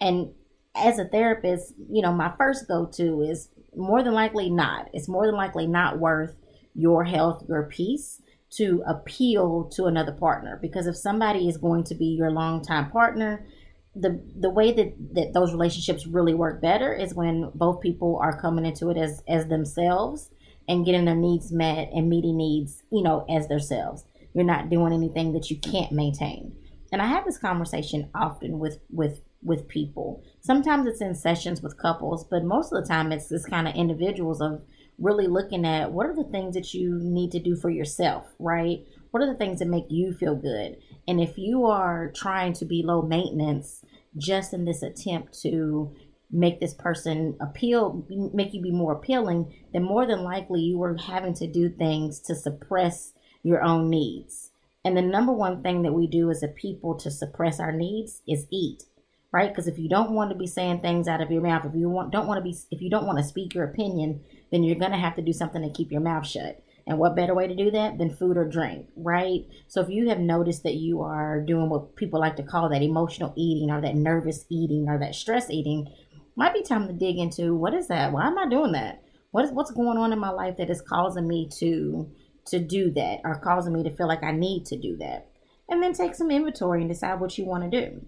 And 0.00 0.32
as 0.74 0.98
a 0.98 1.04
therapist, 1.04 1.74
you 1.90 2.00
know, 2.00 2.12
my 2.12 2.32
first 2.38 2.66
go 2.66 2.86
to 2.86 3.22
is 3.22 3.48
more 3.76 4.02
than 4.02 4.14
likely 4.14 4.50
not. 4.50 4.88
It's 4.92 5.08
more 5.08 5.26
than 5.26 5.36
likely 5.36 5.66
not 5.66 5.98
worth 5.98 6.34
your 6.74 7.04
health, 7.04 7.44
your 7.48 7.64
peace 7.64 8.20
to 8.56 8.82
appeal 8.86 9.70
to 9.74 9.84
another 9.84 10.12
partner. 10.12 10.58
Because 10.60 10.86
if 10.86 10.96
somebody 10.96 11.48
is 11.48 11.56
going 11.56 11.84
to 11.84 11.94
be 11.94 12.06
your 12.06 12.30
longtime 12.30 12.90
partner 12.90 13.46
the 13.94 14.22
the 14.38 14.50
way 14.50 14.72
that 14.72 14.94
that 15.14 15.32
those 15.32 15.52
relationships 15.52 16.06
really 16.06 16.34
work 16.34 16.60
better 16.60 16.92
is 16.94 17.14
when 17.14 17.50
both 17.54 17.80
people 17.80 18.18
are 18.22 18.40
coming 18.40 18.64
into 18.64 18.90
it 18.90 18.96
as 18.96 19.22
as 19.26 19.46
themselves 19.46 20.30
and 20.68 20.86
getting 20.86 21.04
their 21.04 21.16
needs 21.16 21.50
met 21.50 21.90
and 21.92 22.08
meeting 22.08 22.36
needs 22.36 22.82
you 22.90 23.02
know 23.02 23.24
as 23.28 23.48
themselves. 23.48 24.04
You're 24.32 24.44
not 24.44 24.70
doing 24.70 24.92
anything 24.92 25.32
that 25.32 25.50
you 25.50 25.56
can't 25.56 25.92
maintain. 25.92 26.56
And 26.92 27.02
i 27.02 27.06
have 27.06 27.24
this 27.24 27.38
conversation 27.38 28.10
often 28.14 28.58
with 28.58 28.78
with 28.90 29.20
with 29.42 29.68
people 29.68 30.22
sometimes 30.40 30.86
it's 30.86 31.00
in 31.00 31.14
sessions 31.14 31.62
with 31.62 31.78
couples 31.78 32.24
but 32.24 32.44
most 32.44 32.72
of 32.72 32.82
the 32.82 32.88
time 32.88 33.10
it's 33.12 33.28
this 33.28 33.46
kind 33.46 33.66
of 33.66 33.74
individuals 33.74 34.40
of 34.40 34.62
really 35.00 35.26
looking 35.26 35.64
at 35.64 35.90
what 35.90 36.06
are 36.06 36.14
the 36.14 36.24
things 36.24 36.54
that 36.54 36.74
you 36.74 36.98
need 37.02 37.32
to 37.32 37.40
do 37.40 37.56
for 37.56 37.70
yourself, 37.70 38.26
right? 38.38 38.84
What 39.10 39.22
are 39.22 39.32
the 39.32 39.38
things 39.38 39.58
that 39.58 39.68
make 39.68 39.86
you 39.88 40.12
feel 40.12 40.36
good? 40.36 40.76
And 41.08 41.20
if 41.20 41.38
you 41.38 41.64
are 41.66 42.12
trying 42.14 42.52
to 42.54 42.64
be 42.64 42.82
low 42.82 43.02
maintenance 43.02 43.82
just 44.16 44.52
in 44.52 44.64
this 44.66 44.82
attempt 44.82 45.40
to 45.42 45.96
make 46.30 46.60
this 46.60 46.74
person 46.74 47.36
appeal, 47.40 48.04
make 48.32 48.54
you 48.54 48.60
be 48.60 48.70
more 48.70 48.92
appealing, 48.92 49.52
then 49.72 49.82
more 49.82 50.06
than 50.06 50.22
likely 50.22 50.60
you 50.60 50.80
are 50.82 50.96
having 50.96 51.34
to 51.34 51.46
do 51.46 51.68
things 51.68 52.20
to 52.20 52.34
suppress 52.34 53.14
your 53.42 53.62
own 53.62 53.88
needs. 53.88 54.52
And 54.84 54.96
the 54.96 55.02
number 55.02 55.32
one 55.32 55.62
thing 55.62 55.82
that 55.82 55.92
we 55.92 56.06
do 56.06 56.30
as 56.30 56.42
a 56.42 56.48
people 56.48 56.94
to 56.96 57.10
suppress 57.10 57.58
our 57.58 57.72
needs 57.72 58.22
is 58.28 58.46
eat 58.50 58.84
right? 59.32 59.50
Because 59.50 59.68
if 59.68 59.78
you 59.78 59.88
don't 59.88 60.12
want 60.12 60.30
to 60.30 60.36
be 60.36 60.46
saying 60.46 60.80
things 60.80 61.08
out 61.08 61.20
of 61.20 61.30
your 61.30 61.42
mouth, 61.42 61.64
if 61.64 61.74
you 61.74 61.88
want 61.88 62.12
don't 62.12 62.26
want 62.26 62.38
to 62.38 62.42
be 62.42 62.56
if 62.70 62.80
you 62.80 62.90
don't 62.90 63.06
want 63.06 63.18
to 63.18 63.24
speak 63.24 63.54
your 63.54 63.64
opinion, 63.64 64.22
then 64.50 64.62
you're 64.62 64.78
going 64.78 64.90
to 64.92 64.98
have 64.98 65.16
to 65.16 65.22
do 65.22 65.32
something 65.32 65.62
to 65.62 65.70
keep 65.70 65.92
your 65.92 66.00
mouth 66.00 66.26
shut. 66.26 66.62
And 66.86 66.98
what 66.98 67.14
better 67.14 67.34
way 67.34 67.46
to 67.46 67.54
do 67.54 67.70
that 67.70 67.98
than 67.98 68.10
food 68.16 68.36
or 68.36 68.48
drink, 68.48 68.88
right? 68.96 69.46
So 69.68 69.80
if 69.80 69.88
you 69.88 70.08
have 70.08 70.18
noticed 70.18 70.64
that 70.64 70.74
you 70.74 71.02
are 71.02 71.40
doing 71.40 71.68
what 71.68 71.94
people 71.94 72.18
like 72.18 72.36
to 72.36 72.42
call 72.42 72.68
that 72.68 72.82
emotional 72.82 73.32
eating 73.36 73.70
or 73.70 73.80
that 73.80 73.94
nervous 73.94 74.44
eating 74.48 74.88
or 74.88 74.98
that 74.98 75.14
stress 75.14 75.50
eating, 75.50 75.92
might 76.34 76.54
be 76.54 76.62
time 76.62 76.88
to 76.88 76.92
dig 76.92 77.18
into 77.18 77.54
what 77.54 77.74
is 77.74 77.88
that? 77.88 78.12
Why 78.12 78.26
am 78.26 78.38
I 78.38 78.48
doing 78.48 78.72
that? 78.72 79.02
What 79.30 79.44
is 79.44 79.52
what's 79.52 79.70
going 79.70 79.98
on 79.98 80.12
in 80.12 80.18
my 80.18 80.30
life 80.30 80.56
that 80.56 80.70
is 80.70 80.82
causing 80.82 81.28
me 81.28 81.48
to 81.58 82.10
to 82.46 82.58
do 82.58 82.90
that 82.92 83.20
or 83.22 83.38
causing 83.38 83.72
me 83.72 83.84
to 83.84 83.94
feel 83.94 84.08
like 84.08 84.24
I 84.24 84.32
need 84.32 84.66
to 84.66 84.76
do 84.76 84.96
that? 84.96 85.28
And 85.68 85.80
then 85.80 85.92
take 85.92 86.16
some 86.16 86.32
inventory 86.32 86.80
and 86.80 86.90
decide 86.90 87.20
what 87.20 87.38
you 87.38 87.44
want 87.44 87.70
to 87.70 87.80
do. 87.80 88.04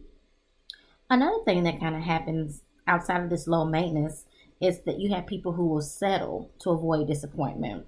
Another 1.13 1.45
thing 1.45 1.65
that 1.65 1.79
kind 1.79 1.95
of 1.95 2.01
happens 2.01 2.63
outside 2.87 3.23
of 3.23 3.29
this 3.29 3.47
low 3.47 3.67
maintenance 3.67 4.25
is 4.63 4.81
that 4.87 4.99
you 4.99 5.11
have 5.11 5.27
people 5.27 5.53
who 5.53 5.67
will 5.67 5.83
settle 5.83 6.51
to 6.61 6.71
avoid 6.71 7.07
disappointment. 7.07 7.85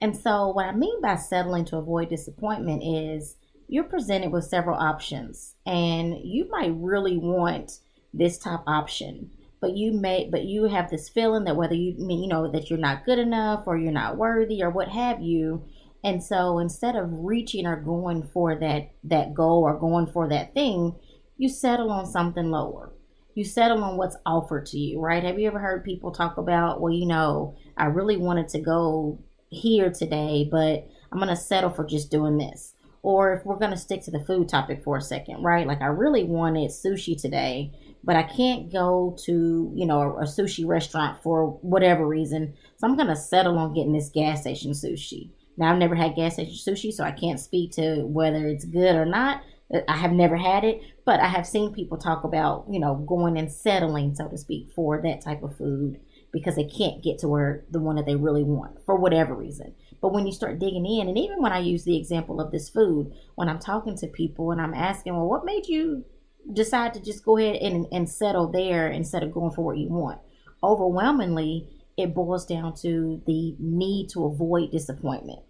And 0.00 0.16
so, 0.16 0.48
what 0.48 0.64
I 0.64 0.72
mean 0.72 1.02
by 1.02 1.16
settling 1.16 1.66
to 1.66 1.76
avoid 1.76 2.08
disappointment 2.08 2.82
is 2.82 3.36
you're 3.68 3.84
presented 3.84 4.32
with 4.32 4.44
several 4.44 4.78
options, 4.78 5.56
and 5.66 6.16
you 6.24 6.48
might 6.48 6.72
really 6.74 7.18
want 7.18 7.80
this 8.14 8.38
top 8.38 8.64
option, 8.66 9.30
but 9.60 9.76
you 9.76 9.92
may, 9.92 10.26
but 10.30 10.44
you 10.44 10.64
have 10.64 10.88
this 10.88 11.10
feeling 11.10 11.44
that 11.44 11.56
whether 11.56 11.74
you 11.74 11.92
mean, 11.98 12.22
you 12.22 12.28
know, 12.30 12.50
that 12.50 12.70
you're 12.70 12.78
not 12.78 13.04
good 13.04 13.18
enough 13.18 13.64
or 13.66 13.76
you're 13.76 13.92
not 13.92 14.16
worthy 14.16 14.62
or 14.62 14.70
what 14.70 14.88
have 14.88 15.20
you. 15.20 15.66
And 16.02 16.24
so, 16.24 16.58
instead 16.58 16.96
of 16.96 17.10
reaching 17.12 17.66
or 17.66 17.76
going 17.76 18.22
for 18.22 18.58
that 18.58 18.88
that 19.04 19.34
goal 19.34 19.64
or 19.64 19.78
going 19.78 20.06
for 20.06 20.30
that 20.30 20.54
thing, 20.54 20.96
you 21.42 21.48
settle 21.48 21.90
on 21.90 22.06
something 22.06 22.52
lower. 22.52 22.92
You 23.34 23.44
settle 23.44 23.82
on 23.82 23.96
what's 23.96 24.16
offered 24.24 24.64
to 24.66 24.78
you, 24.78 25.00
right? 25.00 25.24
Have 25.24 25.40
you 25.40 25.48
ever 25.48 25.58
heard 25.58 25.82
people 25.82 26.12
talk 26.12 26.36
about, 26.36 26.80
well, 26.80 26.92
you 26.92 27.04
know, 27.04 27.56
I 27.76 27.86
really 27.86 28.16
wanted 28.16 28.46
to 28.50 28.60
go 28.60 29.18
here 29.48 29.90
today, 29.90 30.46
but 30.48 30.86
I'm 31.10 31.18
going 31.18 31.30
to 31.30 31.36
settle 31.36 31.70
for 31.70 31.84
just 31.84 32.12
doing 32.12 32.38
this. 32.38 32.74
Or 33.02 33.32
if 33.32 33.44
we're 33.44 33.56
going 33.56 33.72
to 33.72 33.76
stick 33.76 34.02
to 34.02 34.12
the 34.12 34.24
food 34.24 34.48
topic 34.48 34.84
for 34.84 34.96
a 34.96 35.00
second, 35.00 35.42
right? 35.42 35.66
Like 35.66 35.82
I 35.82 35.86
really 35.86 36.22
wanted 36.22 36.70
sushi 36.70 37.20
today, 37.20 37.72
but 38.04 38.14
I 38.14 38.22
can't 38.22 38.72
go 38.72 39.16
to, 39.24 39.72
you 39.74 39.84
know, 39.84 40.00
a, 40.00 40.18
a 40.18 40.24
sushi 40.26 40.64
restaurant 40.64 41.24
for 41.24 41.58
whatever 41.62 42.06
reason. 42.06 42.54
So 42.76 42.86
I'm 42.86 42.94
going 42.94 43.08
to 43.08 43.16
settle 43.16 43.58
on 43.58 43.74
getting 43.74 43.94
this 43.94 44.10
gas 44.10 44.42
station 44.42 44.70
sushi. 44.70 45.30
Now, 45.56 45.72
I've 45.72 45.78
never 45.78 45.96
had 45.96 46.14
gas 46.14 46.34
station 46.34 46.54
sushi, 46.54 46.92
so 46.92 47.02
I 47.02 47.10
can't 47.10 47.40
speak 47.40 47.72
to 47.72 48.06
whether 48.06 48.46
it's 48.46 48.64
good 48.64 48.94
or 48.94 49.06
not. 49.06 49.42
I 49.88 49.96
have 49.96 50.12
never 50.12 50.36
had 50.36 50.64
it, 50.64 50.82
but 51.04 51.20
I 51.20 51.28
have 51.28 51.46
seen 51.46 51.72
people 51.72 51.98
talk 51.98 52.24
about, 52.24 52.66
you 52.70 52.78
know, 52.78 52.94
going 52.94 53.36
and 53.36 53.50
settling, 53.52 54.14
so 54.14 54.28
to 54.28 54.38
speak, 54.38 54.70
for 54.74 55.00
that 55.02 55.20
type 55.20 55.42
of 55.42 55.56
food 55.56 56.00
because 56.32 56.56
they 56.56 56.64
can't 56.64 57.02
get 57.02 57.18
to 57.18 57.28
where 57.28 57.64
the 57.70 57.80
one 57.80 57.96
that 57.96 58.06
they 58.06 58.16
really 58.16 58.42
want 58.42 58.84
for 58.86 58.96
whatever 58.96 59.34
reason. 59.34 59.74
But 60.00 60.12
when 60.12 60.26
you 60.26 60.32
start 60.32 60.58
digging 60.58 60.86
in, 60.86 61.08
and 61.08 61.18
even 61.18 61.42
when 61.42 61.52
I 61.52 61.58
use 61.58 61.84
the 61.84 61.96
example 61.96 62.40
of 62.40 62.50
this 62.50 62.70
food, 62.70 63.12
when 63.34 63.48
I'm 63.48 63.58
talking 63.58 63.96
to 63.98 64.06
people 64.06 64.50
and 64.50 64.60
I'm 64.60 64.74
asking, 64.74 65.14
well, 65.14 65.28
what 65.28 65.44
made 65.44 65.66
you 65.66 66.04
decide 66.52 66.94
to 66.94 67.00
just 67.00 67.24
go 67.24 67.36
ahead 67.36 67.56
and, 67.56 67.86
and 67.92 68.08
settle 68.08 68.50
there 68.50 68.88
instead 68.88 69.22
of 69.22 69.32
going 69.32 69.52
for 69.52 69.62
what 69.62 69.76
you 69.76 69.88
want? 69.88 70.20
Overwhelmingly, 70.62 71.68
it 71.96 72.14
boils 72.14 72.46
down 72.46 72.74
to 72.76 73.22
the 73.26 73.54
need 73.58 74.08
to 74.10 74.24
avoid 74.24 74.70
disappointment. 74.70 75.40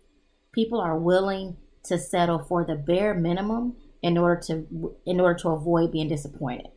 People 0.53 0.81
are 0.81 0.99
willing 0.99 1.57
to 1.85 1.99
settle 1.99 2.41
for 2.41 2.65
the 2.65 2.75
bare 2.75 3.15
minimum 3.15 3.77
in 4.03 4.19
order 4.19 4.41
to 4.47 4.97
in 5.07 5.21
order 5.21 5.39
to 5.39 5.49
avoid 5.51 5.93
being 5.93 6.09
disappointed. 6.09 6.69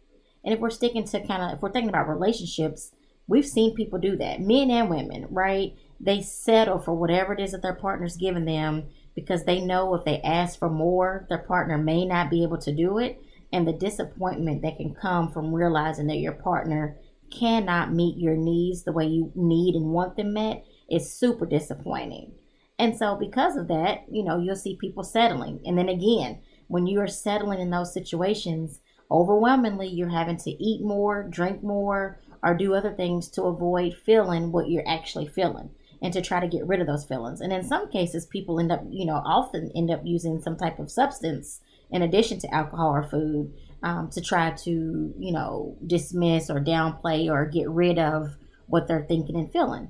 And 0.44 0.54
if 0.54 0.60
we're 0.60 0.70
sticking 0.70 1.06
to 1.06 1.26
kind 1.26 1.42
of 1.42 1.58
if 1.58 1.62
we're 1.62 1.72
thinking 1.72 1.90
about 1.90 2.08
relationships, 2.08 2.92
we've 3.28 3.48
seen 3.48 3.76
people 3.76 4.00
do 4.00 4.16
that, 4.18 4.42
men 4.42 4.70
and 4.70 4.90
women, 4.90 5.28
right? 5.30 5.74
They 6.00 6.22
settle 6.22 6.80
for 6.80 6.94
whatever 6.94 7.34
it 7.34 7.40
is 7.40 7.52
that 7.52 7.62
their 7.62 7.76
partner's 7.76 8.18
giving 8.18 8.46
them 8.46 8.90
because 9.16 9.46
they 9.46 9.62
know 9.62 9.96
if 9.96 10.06
they 10.06 10.22
ask 10.22 10.60
for 10.60 10.70
more, 10.70 11.26
their 11.30 11.40
partner 11.40 11.78
may 11.78 12.06
not 12.06 12.30
be 12.30 12.44
able 12.44 12.58
to 12.60 12.76
do 12.76 12.98
it. 13.00 13.20
And 13.52 13.68
the 13.68 13.74
disappointment 13.74 14.62
that 14.64 14.78
can 14.78 14.94
come 14.94 15.32
from 15.32 15.54
realizing 15.54 16.08
that 16.08 16.18
your 16.18 16.34
partner 16.34 16.98
cannot 17.32 17.94
meet 17.94 18.18
your 18.18 18.36
needs 18.36 18.84
the 18.84 18.92
way 18.92 19.06
you 19.06 19.32
need 19.36 19.76
and 19.76 19.92
want 19.92 20.18
them 20.18 20.34
met 20.34 20.66
is 20.90 21.14
super 21.14 21.46
disappointing. 21.46 22.34
And 22.78 22.98
so, 22.98 23.16
because 23.16 23.56
of 23.56 23.70
that, 23.70 24.04
you 24.12 24.24
know, 24.24 24.38
you'll 24.38 24.56
see 24.56 24.78
people 24.80 25.04
settling. 25.04 25.62
And 25.66 25.78
then 25.78 25.88
again, 25.88 26.42
when 26.68 26.88
you 26.88 27.00
are 27.00 27.08
settling 27.08 27.60
in 27.60 27.70
those 27.70 27.94
situations, 27.94 28.80
overwhelmingly 29.12 29.88
you're 29.88 30.10
having 30.10 30.38
to 30.38 30.52
eat 30.52 30.82
more, 30.82 31.24
drink 31.24 31.64
more, 31.64 32.20
or 32.44 32.54
do 32.54 32.74
other 32.74 32.94
things 32.94 33.28
to 33.30 33.44
avoid 33.44 33.96
feeling 34.06 34.52
what 34.52 34.70
you're 34.70 34.88
actually 34.88 35.28
feeling 35.28 35.70
and 36.02 36.14
to 36.14 36.22
try 36.22 36.40
to 36.40 36.48
get 36.48 36.68
rid 36.68 36.80
of 36.80 36.88
those 36.88 37.06
feelings. 37.06 37.42
And 37.42 37.52
in 37.52 37.64
some 37.64 37.90
cases, 37.90 38.26
people 38.26 38.60
end 38.60 38.72
up, 38.72 38.84
you 38.90 39.06
know, 39.06 39.22
often 39.26 39.72
end 39.76 39.90
up 39.90 40.02
using 40.04 40.42
some 40.42 40.58
type 40.58 40.78
of 40.80 40.92
substance 40.92 41.62
in 41.92 42.02
addition 42.02 42.40
to 42.40 42.54
alcohol 42.54 42.90
or 42.90 43.04
food 43.04 43.54
um, 43.82 44.10
to 44.12 44.22
try 44.22 44.52
to, 44.52 45.14
you 45.18 45.32
know, 45.32 45.78
dismiss 45.86 46.50
or 46.50 46.60
downplay 46.60 47.30
or 47.30 47.46
get 47.46 47.70
rid 47.70 47.98
of 47.98 48.36
what 48.68 48.88
they're 48.88 49.06
thinking 49.08 49.36
and 49.36 49.52
feeling. 49.52 49.90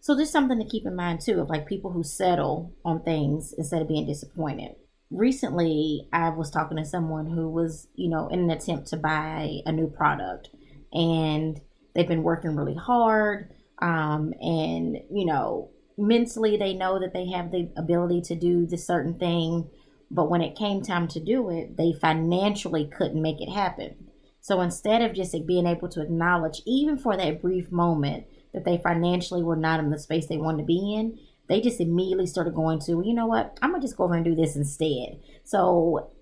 So 0.00 0.14
there's 0.14 0.30
something 0.30 0.58
to 0.58 0.64
keep 0.64 0.86
in 0.86 0.96
mind 0.96 1.20
too 1.20 1.40
of 1.40 1.48
like 1.48 1.66
people 1.66 1.92
who 1.92 2.02
settle 2.02 2.72
on 2.84 3.02
things 3.02 3.52
instead 3.52 3.82
of 3.82 3.88
being 3.88 4.06
disappointed 4.06 4.74
recently 5.10 6.08
I 6.12 6.30
was 6.30 6.50
talking 6.50 6.76
to 6.76 6.84
someone 6.84 7.26
who 7.26 7.48
was, 7.48 7.88
you 7.94 8.08
know, 8.08 8.28
in 8.28 8.40
an 8.40 8.50
attempt 8.50 8.88
to 8.88 8.96
buy 8.96 9.60
a 9.66 9.72
new 9.72 9.88
product 9.88 10.50
and 10.92 11.60
they've 11.94 12.08
been 12.08 12.22
working 12.22 12.56
really 12.56 12.76
hard. 12.76 13.50
Um, 13.80 14.32
and, 14.40 14.98
you 15.10 15.24
know, 15.24 15.70
mentally 15.98 16.56
they 16.56 16.74
know 16.74 16.98
that 17.00 17.12
they 17.12 17.28
have 17.30 17.50
the 17.50 17.70
ability 17.76 18.22
to 18.22 18.34
do 18.34 18.66
this 18.66 18.86
certain 18.86 19.18
thing. 19.18 19.68
But 20.10 20.30
when 20.30 20.42
it 20.42 20.56
came 20.56 20.82
time 20.82 21.06
to 21.08 21.20
do 21.20 21.50
it, 21.50 21.76
they 21.76 21.92
financially 21.92 22.90
couldn't 22.96 23.22
make 23.22 23.40
it 23.40 23.50
happen. 23.50 24.08
So 24.40 24.60
instead 24.60 25.02
of 25.02 25.14
just 25.14 25.34
being 25.46 25.66
able 25.66 25.88
to 25.90 26.02
acknowledge, 26.02 26.62
even 26.66 26.98
for 26.98 27.16
that 27.16 27.42
brief 27.42 27.70
moment, 27.70 28.26
that 28.52 28.64
they 28.64 28.78
financially 28.78 29.42
were 29.42 29.56
not 29.56 29.80
in 29.80 29.90
the 29.90 29.98
space 29.98 30.26
they 30.26 30.36
wanted 30.36 30.62
to 30.62 30.64
be 30.64 30.94
in, 30.94 31.18
they 31.50 31.60
just 31.60 31.80
immediately 31.80 32.26
started 32.26 32.54
going 32.54 32.78
to, 32.78 33.02
you 33.04 33.12
know 33.12 33.26
what, 33.26 33.58
I'm 33.60 33.72
gonna 33.72 33.82
just 33.82 33.96
go 33.96 34.04
over 34.04 34.14
and 34.14 34.24
do 34.24 34.36
this 34.36 34.54
instead. 34.54 35.18
So, 35.42 36.12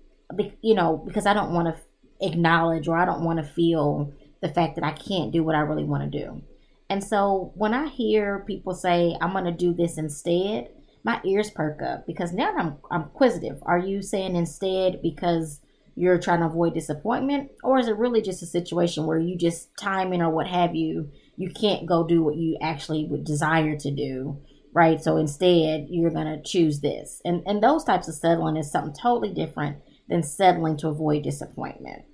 you 0.61 0.73
know, 0.73 1.03
because 1.05 1.27
I 1.27 1.35
don't 1.35 1.53
want 1.53 1.67
to 1.67 2.27
acknowledge 2.27 2.87
or 2.87 2.97
I 2.97 3.05
don't 3.05 3.23
want 3.23 3.37
to 3.37 3.45
feel 3.45 4.11
the 4.41 4.49
fact 4.49 4.73
that 4.75 4.83
I 4.83 4.91
can't 4.91 5.31
do 5.31 5.43
what 5.43 5.53
I 5.53 5.59
really 5.59 5.83
want 5.83 6.11
to 6.11 6.19
do. 6.19 6.41
And 6.89 7.03
so 7.03 7.51
when 7.53 7.75
I 7.75 7.87
hear 7.89 8.43
people 8.47 8.73
say, 8.73 9.15
I'm 9.21 9.31
to 9.45 9.51
do 9.51 9.71
this 9.71 9.99
instead, 9.99 10.69
my 11.03 11.21
ears 11.23 11.51
perk 11.51 11.79
up 11.83 12.07
because 12.07 12.33
now 12.33 12.51
I'm, 12.57 12.77
I'm 12.89 13.03
inquisitive. 13.03 13.59
Are 13.61 13.77
you 13.77 14.01
saying 14.01 14.35
instead 14.35 14.99
because 15.03 15.61
you're 15.95 16.17
trying 16.17 16.39
to 16.39 16.47
avoid 16.47 16.73
disappointment? 16.73 17.51
Or 17.63 17.77
is 17.77 17.87
it 17.87 17.97
really 17.97 18.23
just 18.23 18.41
a 18.41 18.47
situation 18.47 19.05
where 19.05 19.19
you 19.19 19.37
just 19.37 19.69
timing 19.77 20.23
or 20.23 20.31
what 20.31 20.47
have 20.47 20.73
you, 20.75 21.11
you 21.37 21.51
can't 21.51 21.85
go 21.85 22.07
do 22.07 22.23
what 22.23 22.35
you 22.35 22.57
actually 22.61 23.05
would 23.05 23.25
desire 23.25 23.77
to 23.77 23.91
do 23.91 24.41
right? 24.79 25.03
So 25.03 25.17
instead, 25.17 25.87
you're 25.89 26.09
going 26.09 26.25
to 26.25 26.41
choose 26.41 26.79
this. 26.79 27.21
And, 27.25 27.43
and 27.45 27.61
those 27.61 27.83
types 27.83 28.07
of 28.07 28.15
settling 28.15 28.55
is 28.55 28.71
something 28.71 28.93
totally 28.93 29.33
different 29.33 29.79
than 30.07 30.23
settling 30.23 30.77
to 30.77 30.87
avoid 30.87 31.23
disappointment, 31.23 32.05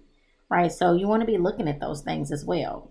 right? 0.50 0.72
So 0.72 0.94
you 0.94 1.08
want 1.08 1.22
to 1.22 1.28
be 1.28 1.38
looking 1.38 1.68
at 1.68 1.80
those 1.80 2.02
things 2.02 2.32
as 2.32 2.44
well. 2.44 2.90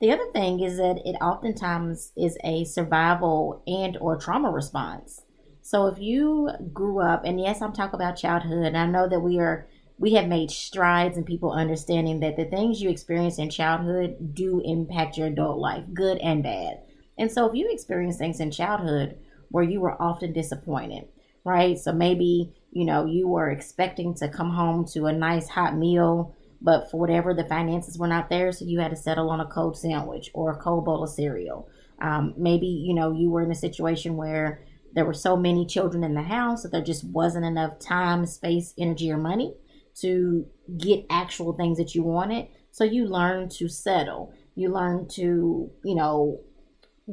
The 0.00 0.10
other 0.10 0.26
thing 0.32 0.58
is 0.58 0.76
that 0.78 1.02
it 1.04 1.14
oftentimes 1.22 2.10
is 2.16 2.36
a 2.42 2.64
survival 2.64 3.62
and 3.64 3.96
or 3.98 4.16
trauma 4.16 4.50
response. 4.50 5.22
So 5.60 5.86
if 5.86 6.00
you 6.00 6.50
grew 6.72 6.98
up, 7.00 7.24
and 7.24 7.38
yes, 7.40 7.62
I'm 7.62 7.72
talking 7.72 7.94
about 7.94 8.16
childhood, 8.16 8.74
I 8.74 8.86
know 8.86 9.08
that 9.08 9.20
we 9.20 9.38
are 9.38 9.68
we 9.98 10.14
have 10.14 10.26
made 10.26 10.50
strides 10.50 11.16
in 11.16 11.22
people 11.22 11.52
understanding 11.52 12.18
that 12.20 12.36
the 12.36 12.46
things 12.46 12.82
you 12.82 12.90
experience 12.90 13.38
in 13.38 13.50
childhood 13.50 14.34
do 14.34 14.60
impact 14.64 15.16
your 15.16 15.28
adult 15.28 15.60
life, 15.60 15.84
good 15.94 16.18
and 16.18 16.42
bad. 16.42 16.80
And 17.22 17.30
so 17.30 17.46
if 17.48 17.54
you 17.54 17.68
experience 17.70 18.16
things 18.16 18.40
in 18.40 18.50
childhood 18.50 19.16
where 19.48 19.62
you 19.62 19.80
were 19.80 20.02
often 20.02 20.32
disappointed, 20.32 21.04
right? 21.44 21.78
So 21.78 21.92
maybe, 21.92 22.52
you 22.72 22.84
know, 22.84 23.06
you 23.06 23.28
were 23.28 23.48
expecting 23.48 24.12
to 24.14 24.28
come 24.28 24.50
home 24.50 24.84
to 24.86 25.06
a 25.06 25.12
nice 25.12 25.48
hot 25.48 25.76
meal, 25.76 26.34
but 26.60 26.90
for 26.90 26.98
whatever 26.98 27.32
the 27.32 27.44
finances 27.44 27.96
were 27.96 28.08
not 28.08 28.28
there, 28.28 28.50
so 28.50 28.64
you 28.64 28.80
had 28.80 28.90
to 28.90 28.96
settle 28.96 29.30
on 29.30 29.38
a 29.38 29.46
cold 29.46 29.78
sandwich 29.78 30.32
or 30.34 30.50
a 30.50 30.56
cold 30.56 30.84
bowl 30.84 31.04
of 31.04 31.10
cereal. 31.10 31.68
Um, 32.00 32.34
maybe, 32.36 32.66
you 32.66 32.92
know, 32.92 33.12
you 33.12 33.30
were 33.30 33.44
in 33.44 33.52
a 33.52 33.54
situation 33.54 34.16
where 34.16 34.64
there 34.92 35.04
were 35.04 35.14
so 35.14 35.36
many 35.36 35.64
children 35.64 36.02
in 36.02 36.14
the 36.14 36.22
house 36.22 36.64
that 36.64 36.72
there 36.72 36.82
just 36.82 37.04
wasn't 37.04 37.44
enough 37.44 37.78
time, 37.78 38.26
space, 38.26 38.74
energy, 38.76 39.12
or 39.12 39.16
money 39.16 39.54
to 40.00 40.44
get 40.76 41.06
actual 41.08 41.52
things 41.52 41.78
that 41.78 41.94
you 41.94 42.02
wanted. 42.02 42.48
So 42.72 42.82
you 42.82 43.04
learned 43.06 43.52
to 43.52 43.68
settle. 43.68 44.34
You 44.56 44.72
learned 44.72 45.08
to, 45.10 45.70
you 45.84 45.94
know, 45.94 46.40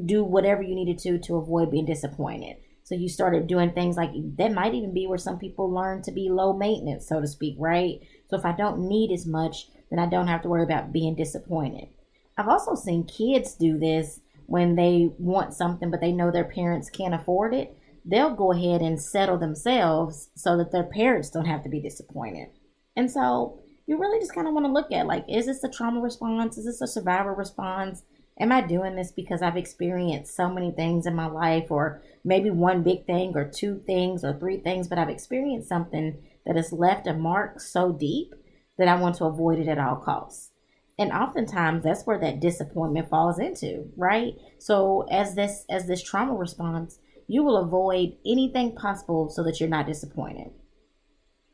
do 0.06 0.24
whatever 0.24 0.62
you 0.62 0.76
needed 0.76 0.98
to 1.00 1.20
to 1.20 1.38
avoid 1.38 1.72
being 1.72 1.86
disappointed. 1.86 2.58
So 2.84 2.96
you 2.96 3.08
started 3.08 3.48
doing 3.48 3.72
things 3.72 3.98
like 3.98 4.12
that 4.38 4.52
might 4.52 4.74
even 4.74 4.94
be 4.94 5.06
where 5.06 5.18
some 5.18 5.38
people 5.38 5.72
learn 5.72 6.02
to 6.04 6.12
be 6.12 6.28
low 6.30 6.54
maintenance, 6.54 7.08
so 7.08 7.22
to 7.22 7.28
speak, 7.28 7.56
right? 7.60 8.00
So 8.30 8.38
if 8.38 8.46
I 8.46 8.52
don't 8.52 8.88
need 8.88 9.12
as 9.12 9.28
much, 9.28 9.68
then 9.90 10.00
I 10.00 10.08
don't 10.08 10.28
have 10.28 10.42
to 10.42 10.50
worry 10.50 10.64
about 10.64 10.92
being 10.92 11.16
disappointed. 11.16 11.90
I've 12.38 12.48
also 12.48 12.74
seen 12.74 13.04
kids 13.04 13.54
do 13.54 13.78
this 13.78 14.22
when 14.48 14.76
they 14.76 15.12
want 15.20 15.54
something 15.54 15.92
but 15.92 16.02
they 16.02 16.12
know 16.12 16.32
their 16.32 16.46
parents 16.46 16.90
can't 16.90 17.14
afford 17.14 17.54
it. 17.54 17.78
They'll 18.06 18.34
go 18.34 18.52
ahead 18.52 18.82
and 18.82 19.00
settle 19.00 19.38
themselves 19.38 20.30
so 20.36 20.58
that 20.58 20.72
their 20.72 20.86
parents 20.86 21.30
don't 21.30 21.46
have 21.46 21.64
to 21.64 21.70
be 21.70 21.82
disappointed. 21.82 22.48
And 22.96 23.12
so 23.12 23.60
you 23.86 24.00
really 24.00 24.20
just 24.20 24.34
kind 24.34 24.48
of 24.48 24.54
want 24.54 24.66
to 24.66 24.72
look 24.72 24.92
at 24.92 25.06
like, 25.06 25.26
is 25.28 25.46
this 25.46 25.64
a 25.64 25.70
trauma 25.70 26.00
response? 26.00 26.58
Is 26.58 26.66
this 26.66 26.82
a 26.82 26.88
survivor 26.88 27.34
response? 27.34 28.04
Am 28.40 28.52
I 28.52 28.62
doing 28.62 28.96
this 28.96 29.12
because 29.12 29.42
I've 29.42 29.58
experienced 29.58 30.36
so 30.36 30.50
many 30.50 30.72
things 30.72 31.06
in 31.06 31.16
my 31.16 31.28
life, 31.28 31.70
or 31.70 32.02
maybe 32.24 32.50
one 32.50 32.84
big 32.84 33.06
thing, 33.06 33.34
or 33.36 33.50
two 33.50 33.82
things, 33.86 34.24
or 34.24 34.34
three 34.34 34.58
things, 34.58 34.88
but 34.88 34.98
I've 34.98 35.10
experienced 35.10 35.70
something 35.70 36.18
that 36.46 36.56
has 36.56 36.72
left 36.72 37.08
a 37.08 37.14
mark 37.14 37.60
so 37.60 37.92
deep 37.92 38.34
that 38.78 38.88
I 38.88 38.96
want 38.96 39.16
to 39.18 39.26
avoid 39.26 39.60
it 39.60 39.68
at 39.68 39.78
all 39.78 39.98
costs. 39.98 40.52
And 40.98 41.12
oftentimes 41.12 41.84
that's 41.84 42.06
where 42.06 42.20
that 42.20 42.40
disappointment 42.42 43.10
falls 43.10 43.40
into, 43.40 43.90
right? 43.96 44.34
So 44.58 45.06
as 45.10 45.36
this 45.36 45.64
as 45.70 45.88
this 45.88 46.04
trauma 46.04 46.34
response, 46.34 47.00
you 47.28 47.44
will 47.44 47.58
avoid 47.58 48.18
anything 48.26 48.76
possible 48.76 49.30
so 49.30 49.44
that 49.44 49.60
you're 49.60 49.70
not 49.70 49.86
disappointed. 49.86 50.52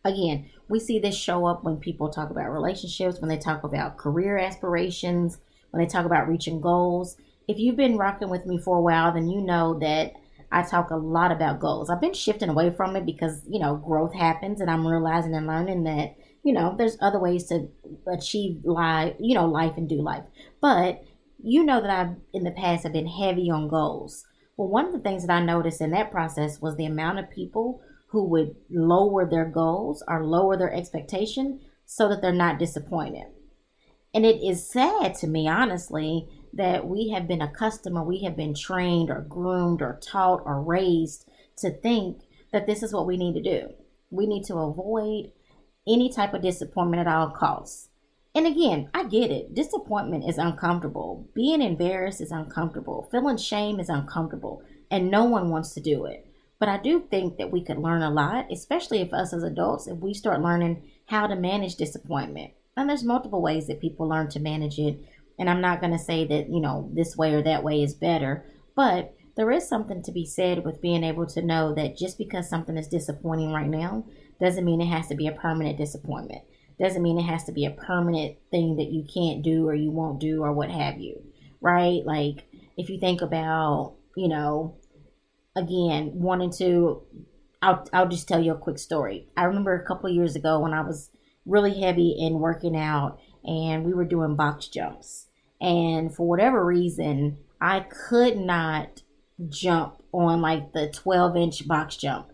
Again, 0.03 0.49
we 0.67 0.79
see 0.79 0.97
this 0.97 1.15
show 1.15 1.45
up 1.45 1.63
when 1.63 1.77
people 1.77 2.09
talk 2.09 2.29
about 2.29 2.51
relationships, 2.51 3.19
when 3.19 3.29
they 3.29 3.37
talk 3.37 3.63
about 3.63 3.97
career 3.97 4.37
aspirations, 4.37 5.39
when 5.71 5.83
they 5.83 5.89
talk 5.89 6.05
about 6.05 6.27
reaching 6.27 6.61
goals. 6.61 7.17
If 7.47 7.57
you've 7.57 7.75
been 7.75 7.97
rocking 7.97 8.29
with 8.29 8.45
me 8.45 8.57
for 8.57 8.77
a 8.77 8.81
while, 8.81 9.13
then 9.13 9.27
you 9.27 9.41
know 9.41 9.77
that 9.79 10.13
I 10.51 10.63
talk 10.63 10.89
a 10.89 10.95
lot 10.95 11.31
about 11.31 11.59
goals. 11.59 11.89
I've 11.89 12.01
been 12.01 12.13
shifting 12.13 12.49
away 12.49 12.71
from 12.71 12.95
it 12.95 13.05
because, 13.05 13.41
you 13.47 13.59
know, 13.59 13.75
growth 13.75 14.13
happens 14.13 14.61
and 14.61 14.69
I'm 14.69 14.87
realizing 14.87 15.33
and 15.33 15.47
learning 15.47 15.83
that 15.83 16.15
you 16.45 16.53
know, 16.53 16.75
there's 16.77 16.95
other 17.01 17.19
ways 17.19 17.45
to 17.45 17.67
achieve 18.07 18.63
life, 18.63 19.15
you 19.19 19.33
know, 19.33 19.47
life 19.47 19.73
and 19.77 19.89
do 19.89 19.99
life. 19.99 20.23
But 20.61 21.03
you 21.43 21.63
know 21.63 21.81
that 21.81 21.89
I've 21.89 22.15
in 22.33 22.43
the 22.43 22.51
past 22.51 22.83
have 22.83 22.93
been 22.93 23.07
heavy 23.07 23.49
on 23.49 23.67
goals. 23.67 24.23
Well, 24.55 24.69
one 24.69 24.85
of 24.85 24.93
the 24.93 24.99
things 24.99 25.25
that 25.25 25.33
I 25.33 25.43
noticed 25.43 25.81
in 25.81 25.89
that 25.91 26.11
process 26.11 26.61
was 26.61 26.77
the 26.77 26.85
amount 26.85 27.17
of 27.17 27.31
people 27.31 27.81
who 28.09 28.25
would 28.25 28.55
lower 28.69 29.27
their 29.27 29.45
goals 29.45 30.03
or 30.07 30.23
lower 30.23 30.55
their 30.55 30.71
expectation 30.71 31.61
so 31.85 32.07
that 32.09 32.21
they're 32.21 32.31
not 32.31 32.59
disappointed. 32.59 33.25
And 34.15 34.25
it 34.25 34.41
is 34.41 34.65
sad 34.65 35.13
to 35.15 35.27
me, 35.27 35.49
honestly, 35.49 36.29
that 36.53 36.87
we 36.87 37.09
have 37.09 37.27
been 37.27 37.41
accustomed 37.41 37.97
or 37.97 38.03
we 38.05 38.23
have 38.23 38.37
been 38.37 38.55
trained 38.55 39.09
or 39.09 39.19
groomed 39.19 39.81
or 39.81 39.99
taught 40.01 40.41
or 40.45 40.63
raised 40.63 41.29
to 41.57 41.69
think 41.69 42.21
that 42.53 42.65
this 42.65 42.81
is 42.81 42.93
what 42.93 43.07
we 43.07 43.17
need 43.17 43.33
to 43.33 43.41
do. 43.41 43.73
We 44.09 44.25
need 44.25 44.45
to 44.45 44.55
avoid 44.55 45.33
any 45.85 46.09
type 46.09 46.33
of 46.33 46.41
disappointment 46.41 47.05
at 47.05 47.13
all 47.13 47.29
costs. 47.29 47.89
And 48.33 48.47
again, 48.47 48.89
I 48.93 49.03
get 49.03 49.31
it. 49.31 49.53
Disappointment 49.53 50.29
is 50.29 50.37
uncomfortable. 50.37 51.27
Being 51.33 51.61
embarrassed 51.61 52.21
is 52.21 52.31
uncomfortable. 52.31 53.09
Feeling 53.11 53.35
shame 53.35 53.81
is 53.81 53.89
uncomfortable. 53.89 54.63
And 54.89 55.11
no 55.11 55.25
one 55.25 55.49
wants 55.49 55.73
to 55.73 55.81
do 55.81 56.05
it. 56.05 56.25
But 56.57 56.69
I 56.69 56.77
do 56.77 57.01
think 57.01 57.37
that 57.37 57.51
we 57.51 57.61
could 57.61 57.79
learn 57.79 58.01
a 58.01 58.09
lot, 58.09 58.49
especially 58.49 59.01
if 59.01 59.13
us 59.13 59.33
as 59.33 59.43
adults, 59.43 59.87
if 59.87 59.97
we 59.97 60.13
start 60.13 60.41
learning 60.41 60.89
how 61.07 61.27
to 61.27 61.35
manage 61.35 61.75
disappointment. 61.75 62.53
And 62.77 62.89
there's 62.89 63.03
multiple 63.03 63.41
ways 63.41 63.67
that 63.67 63.81
people 63.81 64.07
learn 64.07 64.29
to 64.29 64.39
manage 64.39 64.79
it. 64.79 64.99
And 65.39 65.49
I'm 65.49 65.61
not 65.61 65.81
going 65.81 65.93
to 65.93 65.99
say 65.99 66.25
that, 66.25 66.49
you 66.49 66.59
know, 66.59 66.89
this 66.93 67.15
way 67.15 67.33
or 67.33 67.41
that 67.43 67.63
way 67.63 67.81
is 67.83 67.93
better. 67.93 68.45
But 68.75 69.13
there 69.35 69.51
is 69.51 69.67
something 69.67 70.01
to 70.03 70.11
be 70.11 70.25
said 70.25 70.63
with 70.63 70.81
being 70.81 71.03
able 71.03 71.25
to 71.27 71.41
know 71.41 71.73
that 71.75 71.97
just 71.97 72.17
because 72.17 72.49
something 72.49 72.77
is 72.77 72.87
disappointing 72.87 73.51
right 73.51 73.67
now 73.67 74.05
doesn't 74.39 74.65
mean 74.65 74.81
it 74.81 74.87
has 74.87 75.07
to 75.07 75.15
be 75.15 75.27
a 75.27 75.31
permanent 75.31 75.77
disappointment 75.77 76.43
doesn't 76.79 77.01
mean 77.01 77.17
it 77.17 77.23
has 77.23 77.43
to 77.45 77.51
be 77.51 77.65
a 77.65 77.71
permanent 77.71 78.37
thing 78.51 78.75
that 78.77 78.91
you 78.91 79.05
can't 79.11 79.43
do 79.43 79.67
or 79.67 79.73
you 79.73 79.91
won't 79.91 80.19
do 80.19 80.43
or 80.43 80.51
what 80.51 80.69
have 80.69 80.99
you, 80.99 81.23
right? 81.61 82.05
Like 82.05 82.45
if 82.77 82.89
you 82.89 82.99
think 82.99 83.21
about, 83.21 83.95
you 84.15 84.27
know, 84.27 84.75
again, 85.55 86.11
wanting 86.15 86.51
to 86.57 87.01
I'll 87.61 87.87
I'll 87.93 88.09
just 88.09 88.27
tell 88.27 88.43
you 88.43 88.51
a 88.51 88.57
quick 88.57 88.77
story. 88.77 89.27
I 89.37 89.45
remember 89.45 89.73
a 89.73 89.87
couple 89.87 90.09
years 90.09 90.35
ago 90.35 90.59
when 90.59 90.73
I 90.73 90.81
was 90.81 91.09
really 91.45 91.79
heavy 91.79 92.15
in 92.19 92.39
working 92.39 92.75
out 92.75 93.19
and 93.43 93.85
we 93.85 93.93
were 93.93 94.05
doing 94.05 94.35
box 94.35 94.67
jumps. 94.67 95.27
And 95.61 96.13
for 96.13 96.27
whatever 96.27 96.65
reason, 96.65 97.37
I 97.61 97.81
could 97.81 98.37
not 98.37 99.03
jump 99.49 100.01
on 100.11 100.41
like 100.41 100.73
the 100.73 100.89
12 100.89 101.35
inch 101.35 101.67
box 101.67 101.97
jump 101.97 102.31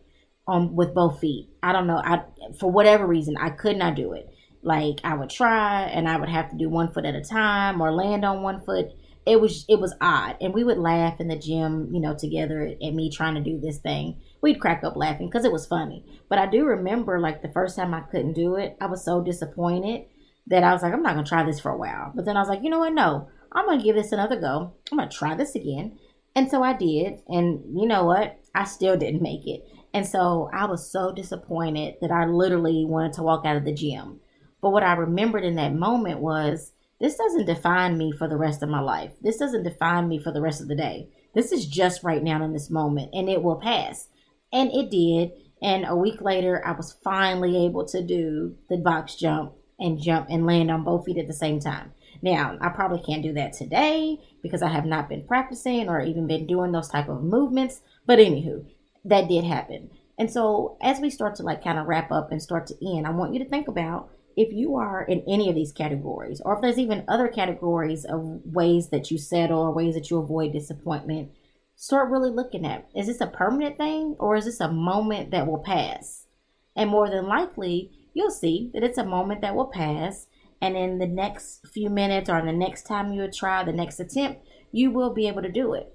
on 0.48 0.76
with 0.76 0.94
both 0.94 1.20
feet. 1.20 1.50
I 1.62 1.72
don't 1.72 1.88
know. 1.88 1.98
I 1.98 2.24
for 2.60 2.72
whatever 2.72 3.06
reason 3.06 3.38
I 3.38 3.50
could 3.50 3.78
not 3.78 3.96
do 3.96 4.14
it. 4.14 4.30
Like 4.64 5.00
I 5.04 5.16
would 5.16 5.30
try 5.30 5.84
and 5.84 6.08
I 6.08 6.18
would 6.18 6.30
have 6.30 6.50
to 6.52 6.58
do 6.58 6.70
one 6.70 6.92
foot 6.92 7.06
at 7.06 7.16
a 7.16 7.22
time 7.22 7.82
or 7.82 7.92
land 7.92 8.26
on 8.26 8.44
one 8.44 8.62
foot. 8.62 8.92
It 9.26 9.40
was 9.40 9.66
it 9.70 9.80
was 9.80 9.94
odd, 10.02 10.38
and 10.42 10.54
we 10.54 10.64
would 10.64 10.80
laugh 10.80 11.20
in 11.20 11.28
the 11.28 11.36
gym, 11.38 11.90
you 11.94 12.00
know, 12.02 12.16
together 12.16 12.62
at 12.62 12.94
me 12.94 13.12
trying 13.12 13.36
to 13.36 13.42
do 13.42 13.60
this 13.60 13.78
thing. 13.78 14.20
We'd 14.42 14.60
crack 14.60 14.84
up 14.84 14.96
laughing 14.96 15.28
because 15.28 15.46
it 15.46 15.52
was 15.52 15.68
funny. 15.68 16.06
But 16.28 16.40
I 16.40 16.48
do 16.48 16.66
remember 16.66 17.20
like 17.20 17.42
the 17.42 17.52
first 17.52 17.76
time 17.76 17.94
I 17.94 18.02
couldn't 18.02 18.34
do 18.34 18.56
it, 18.56 18.78
I 18.82 18.88
was 18.88 19.06
so 19.06 19.22
disappointed 19.22 20.06
that 20.48 20.64
I 20.64 20.74
was 20.74 20.82
like, 20.82 20.94
I'm 20.94 21.04
not 21.04 21.14
gonna 21.14 21.28
try 21.28 21.44
this 21.44 21.60
for 21.60 21.72
a 21.72 21.78
while. 21.78 22.12
But 22.16 22.26
then 22.26 22.36
I 22.36 22.40
was 22.40 22.50
like, 22.50 22.64
you 22.64 22.70
know 22.70 22.80
what? 22.80 22.94
No, 22.94 23.30
I'm 23.52 23.68
gonna 23.68 23.84
give 23.84 23.96
this 23.96 24.12
another 24.12 24.40
go. 24.40 24.74
I'm 24.92 24.98
gonna 24.98 25.12
try 25.12 25.36
this 25.36 25.54
again. 25.56 26.00
And 26.36 26.50
so 26.50 26.64
I 26.64 26.74
did, 26.74 27.20
and 27.28 27.62
you 27.80 27.88
know 27.88 28.06
what? 28.06 28.40
I 28.56 28.64
still 28.64 28.98
didn't 28.98 29.22
make 29.22 29.46
it. 29.46 29.68
And 29.94 30.08
so 30.08 30.50
I 30.54 30.66
was 30.66 30.90
so 30.90 31.12
disappointed 31.12 31.96
that 32.02 32.12
I 32.12 32.26
literally 32.26 32.86
wanted 32.86 33.14
to 33.14 33.24
walk 33.24 33.46
out 33.46 33.58
of 33.58 33.66
the 33.66 33.74
gym. 33.74 34.20
But 34.62 34.72
what 34.72 34.84
I 34.84 34.94
remembered 34.94 35.44
in 35.44 35.56
that 35.56 35.74
moment 35.74 36.20
was 36.20 36.72
this 37.02 37.18
doesn't 37.18 37.46
define 37.46 37.98
me 37.98 38.12
for 38.12 38.28
the 38.28 38.38
rest 38.38 38.62
of 38.62 38.70
my 38.70 38.80
life. 38.80 39.12
This 39.22 39.38
doesn't 39.38 39.64
define 39.64 40.08
me 40.08 40.20
for 40.20 40.32
the 40.32 40.42
rest 40.42 40.62
of 40.62 40.68
the 40.68 40.76
day. 40.76 41.10
This 41.34 41.52
is 41.52 41.66
just 41.66 42.04
right 42.04 42.22
now 42.22 42.44
in 42.44 42.54
this 42.54 42.70
moment 42.70 43.10
and 43.14 43.28
it 43.28 43.42
will 43.42 43.56
pass. 43.56 44.08
And 44.54 44.72
it 44.72 44.92
did. 44.92 45.32
And 45.62 45.86
a 45.88 45.96
week 45.96 46.22
later, 46.22 46.66
I 46.66 46.74
was 46.74 46.98
finally 47.04 47.66
able 47.66 47.86
to 47.86 48.04
do 48.04 48.56
the 48.70 48.78
box 48.78 49.16
jump 49.16 49.54
and 49.80 50.00
jump 50.00 50.28
and 50.30 50.46
land 50.46 50.70
on 50.70 50.84
both 50.84 51.06
feet 51.06 51.18
at 51.18 51.28
the 51.28 51.34
same 51.34 51.60
time. 51.60 51.94
Now, 52.22 52.58
I 52.62 52.70
probably 52.70 53.02
can't 53.02 53.24
do 53.24 53.34
that 53.34 53.54
today 53.54 54.20
because 54.44 54.62
I 54.62 54.70
have 54.70 54.86
not 54.86 55.10
been 55.10 55.26
practicing 55.26 55.90
or 55.90 56.02
even 56.02 56.28
been 56.28 56.46
doing 56.46 56.72
those 56.72 56.90
type 56.90 57.10
of 57.10 57.24
movements. 57.24 57.82
But 58.06 58.20
anywho, 58.20 58.66
that 59.06 59.28
did 59.28 59.44
happen. 59.44 59.90
And 60.20 60.30
so 60.30 60.78
as 60.82 61.00
we 61.00 61.10
start 61.10 61.36
to 61.38 61.44
like 61.44 61.64
kind 61.64 61.80
of 61.80 61.88
wrap 61.88 62.12
up 62.12 62.32
and 62.32 62.42
start 62.42 62.68
to 62.68 62.96
end, 62.96 63.08
I 63.08 63.12
want 63.12 63.34
you 63.34 63.40
to 63.40 63.50
think 63.50 63.68
about 63.68 64.12
if 64.36 64.54
you 64.54 64.76
are 64.76 65.04
in 65.04 65.24
any 65.28 65.50
of 65.50 65.56
these 65.56 65.72
categories, 65.72 66.42
or 66.44 66.56
if 66.56 66.62
there's 66.62 66.80
even 66.80 67.04
other 67.08 67.28
categories 67.28 68.06
of 68.06 68.42
ways 68.46 68.90
that 68.90 69.12
you 69.12 69.18
settle 69.18 69.60
or 69.60 69.72
ways 69.72 69.96
that 69.96 70.10
you 70.10 70.18
avoid 70.18 70.54
disappointment, 70.54 71.32
start 71.76 72.10
really 72.10 72.30
looking 72.30 72.66
at 72.66 72.88
is 72.96 73.08
this 73.08 73.22
a 73.22 73.28
permanent 73.28 73.78
thing 73.78 74.16
or 74.20 74.36
is 74.36 74.46
this 74.46 74.60
a 74.60 74.72
moment 74.72 75.32
that 75.32 75.48
will 75.48 75.60
pass? 75.60 76.28
And 76.76 76.90
more 76.90 77.10
than 77.10 77.28
likely, 77.28 77.92
you'll 78.14 78.32
see 78.32 78.72
that 78.74 78.84
it's 78.84 78.98
a 78.98 79.06
moment 79.06 79.42
that 79.42 79.56
will 79.56 79.68
pass. 79.68 80.28
And 80.62 80.78
in 80.78 81.00
the 81.00 81.08
next 81.08 81.68
few 81.68 81.90
minutes 81.90 82.30
or 82.30 82.42
the 82.42 82.52
next 82.52 82.84
time 82.84 83.12
you 83.12 83.28
try, 83.32 83.64
the 83.64 83.74
next 83.74 84.00
attempt, 84.00 84.48
you 84.72 84.92
will 84.92 85.14
be 85.14 85.28
able 85.28 85.42
to 85.42 85.52
do 85.52 85.74
it. 85.74 85.94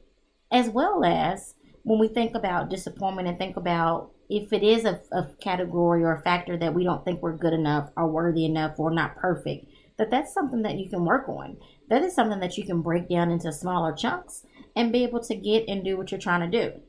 As 0.51 0.69
well 0.69 1.05
as 1.05 1.55
when 1.83 1.99
we 1.99 2.09
think 2.09 2.35
about 2.35 2.69
disappointment 2.69 3.29
and 3.29 3.39
think 3.39 3.57
about 3.57 4.11
if 4.29 4.53
it 4.53 4.63
is 4.63 4.85
a, 4.85 5.01
a 5.13 5.29
category 5.41 6.03
or 6.03 6.13
a 6.13 6.23
factor 6.23 6.57
that 6.57 6.75
we 6.75 6.85
don't 6.85 7.05
think 7.05 7.23
we're 7.23 7.37
good 7.37 7.53
enough 7.53 7.91
or 7.97 8.09
worthy 8.09 8.45
enough 8.45 8.79
or 8.79 8.91
not 8.91 9.17
perfect, 9.17 9.67
that 9.99 10.11
that's 10.11 10.35
something 10.35 10.63
that 10.63 10.79
you 10.79 10.89
can 10.89 11.05
work 11.05 11.29
on. 11.29 11.57
That 11.89 12.03
is 12.03 12.15
something 12.15 12.41
that 12.41 12.59
you 12.59 12.65
can 12.65 12.83
break 12.83 13.09
down 13.09 13.31
into 13.31 13.53
smaller 13.53 13.95
chunks 13.95 14.45
and 14.75 14.93
be 14.93 15.05
able 15.05 15.21
to 15.21 15.35
get 15.35 15.65
and 15.69 15.85
do 15.85 15.97
what 15.97 16.11
you're 16.11 16.21
trying 16.21 16.49
to 16.51 16.63
do. 16.63 16.81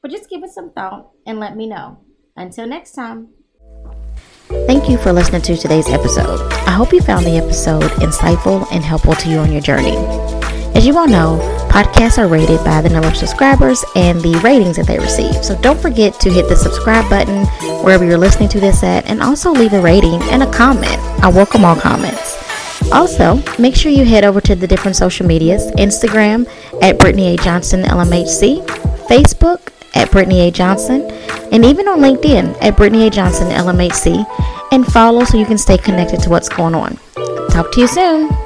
But 0.00 0.10
just 0.10 0.30
give 0.30 0.42
it 0.42 0.50
some 0.50 0.72
thought 0.72 1.10
and 1.26 1.40
let 1.40 1.56
me 1.56 1.66
know. 1.66 1.98
Until 2.36 2.66
next 2.66 2.92
time. 2.92 3.28
Thank 4.48 4.88
you 4.88 4.98
for 4.98 5.12
listening 5.12 5.42
to 5.42 5.56
today's 5.56 5.88
episode. 5.88 6.40
I 6.52 6.70
hope 6.70 6.92
you 6.92 7.00
found 7.00 7.26
the 7.26 7.36
episode 7.36 7.82
insightful 7.82 8.66
and 8.70 8.84
helpful 8.84 9.14
to 9.14 9.28
you 9.28 9.38
on 9.38 9.52
your 9.52 9.62
journey. 9.62 9.96
As 10.76 10.86
you 10.86 10.98
all 10.98 11.08
know, 11.08 11.38
podcasts 11.70 12.18
are 12.18 12.28
rated 12.28 12.62
by 12.62 12.82
the 12.82 12.90
number 12.90 13.08
of 13.08 13.16
subscribers 13.16 13.82
and 13.96 14.20
the 14.20 14.38
ratings 14.44 14.76
that 14.76 14.86
they 14.86 14.98
receive. 14.98 15.42
So 15.42 15.58
don't 15.62 15.80
forget 15.80 16.20
to 16.20 16.30
hit 16.30 16.50
the 16.50 16.54
subscribe 16.54 17.08
button 17.08 17.46
wherever 17.82 18.04
you're 18.04 18.18
listening 18.18 18.50
to 18.50 18.60
this 18.60 18.82
at 18.82 19.06
and 19.06 19.22
also 19.22 19.52
leave 19.52 19.72
a 19.72 19.80
rating 19.80 20.20
and 20.24 20.42
a 20.42 20.52
comment. 20.52 20.98
I 21.24 21.30
welcome 21.30 21.64
all 21.64 21.76
comments. 21.76 22.36
Also, 22.92 23.42
make 23.58 23.74
sure 23.74 23.90
you 23.90 24.04
head 24.04 24.22
over 24.22 24.38
to 24.42 24.54
the 24.54 24.66
different 24.66 24.98
social 24.98 25.26
medias 25.26 25.64
Instagram 25.78 26.46
at 26.82 27.00
Brittany 27.00 27.28
A. 27.28 27.36
Johnson 27.38 27.80
LMHC, 27.80 28.62
Facebook 29.08 29.72
at 29.94 30.10
Brittany 30.10 30.40
A. 30.40 30.50
Johnson, 30.50 31.10
and 31.52 31.64
even 31.64 31.88
on 31.88 32.00
LinkedIn 32.00 32.54
at 32.62 32.76
Brittany 32.76 33.06
A. 33.06 33.10
Johnson 33.10 33.48
LMHC, 33.48 34.26
and 34.72 34.86
follow 34.86 35.24
so 35.24 35.38
you 35.38 35.46
can 35.46 35.56
stay 35.56 35.78
connected 35.78 36.20
to 36.20 36.28
what's 36.28 36.50
going 36.50 36.74
on. 36.74 36.98
Talk 37.48 37.72
to 37.72 37.80
you 37.80 37.86
soon. 37.88 38.45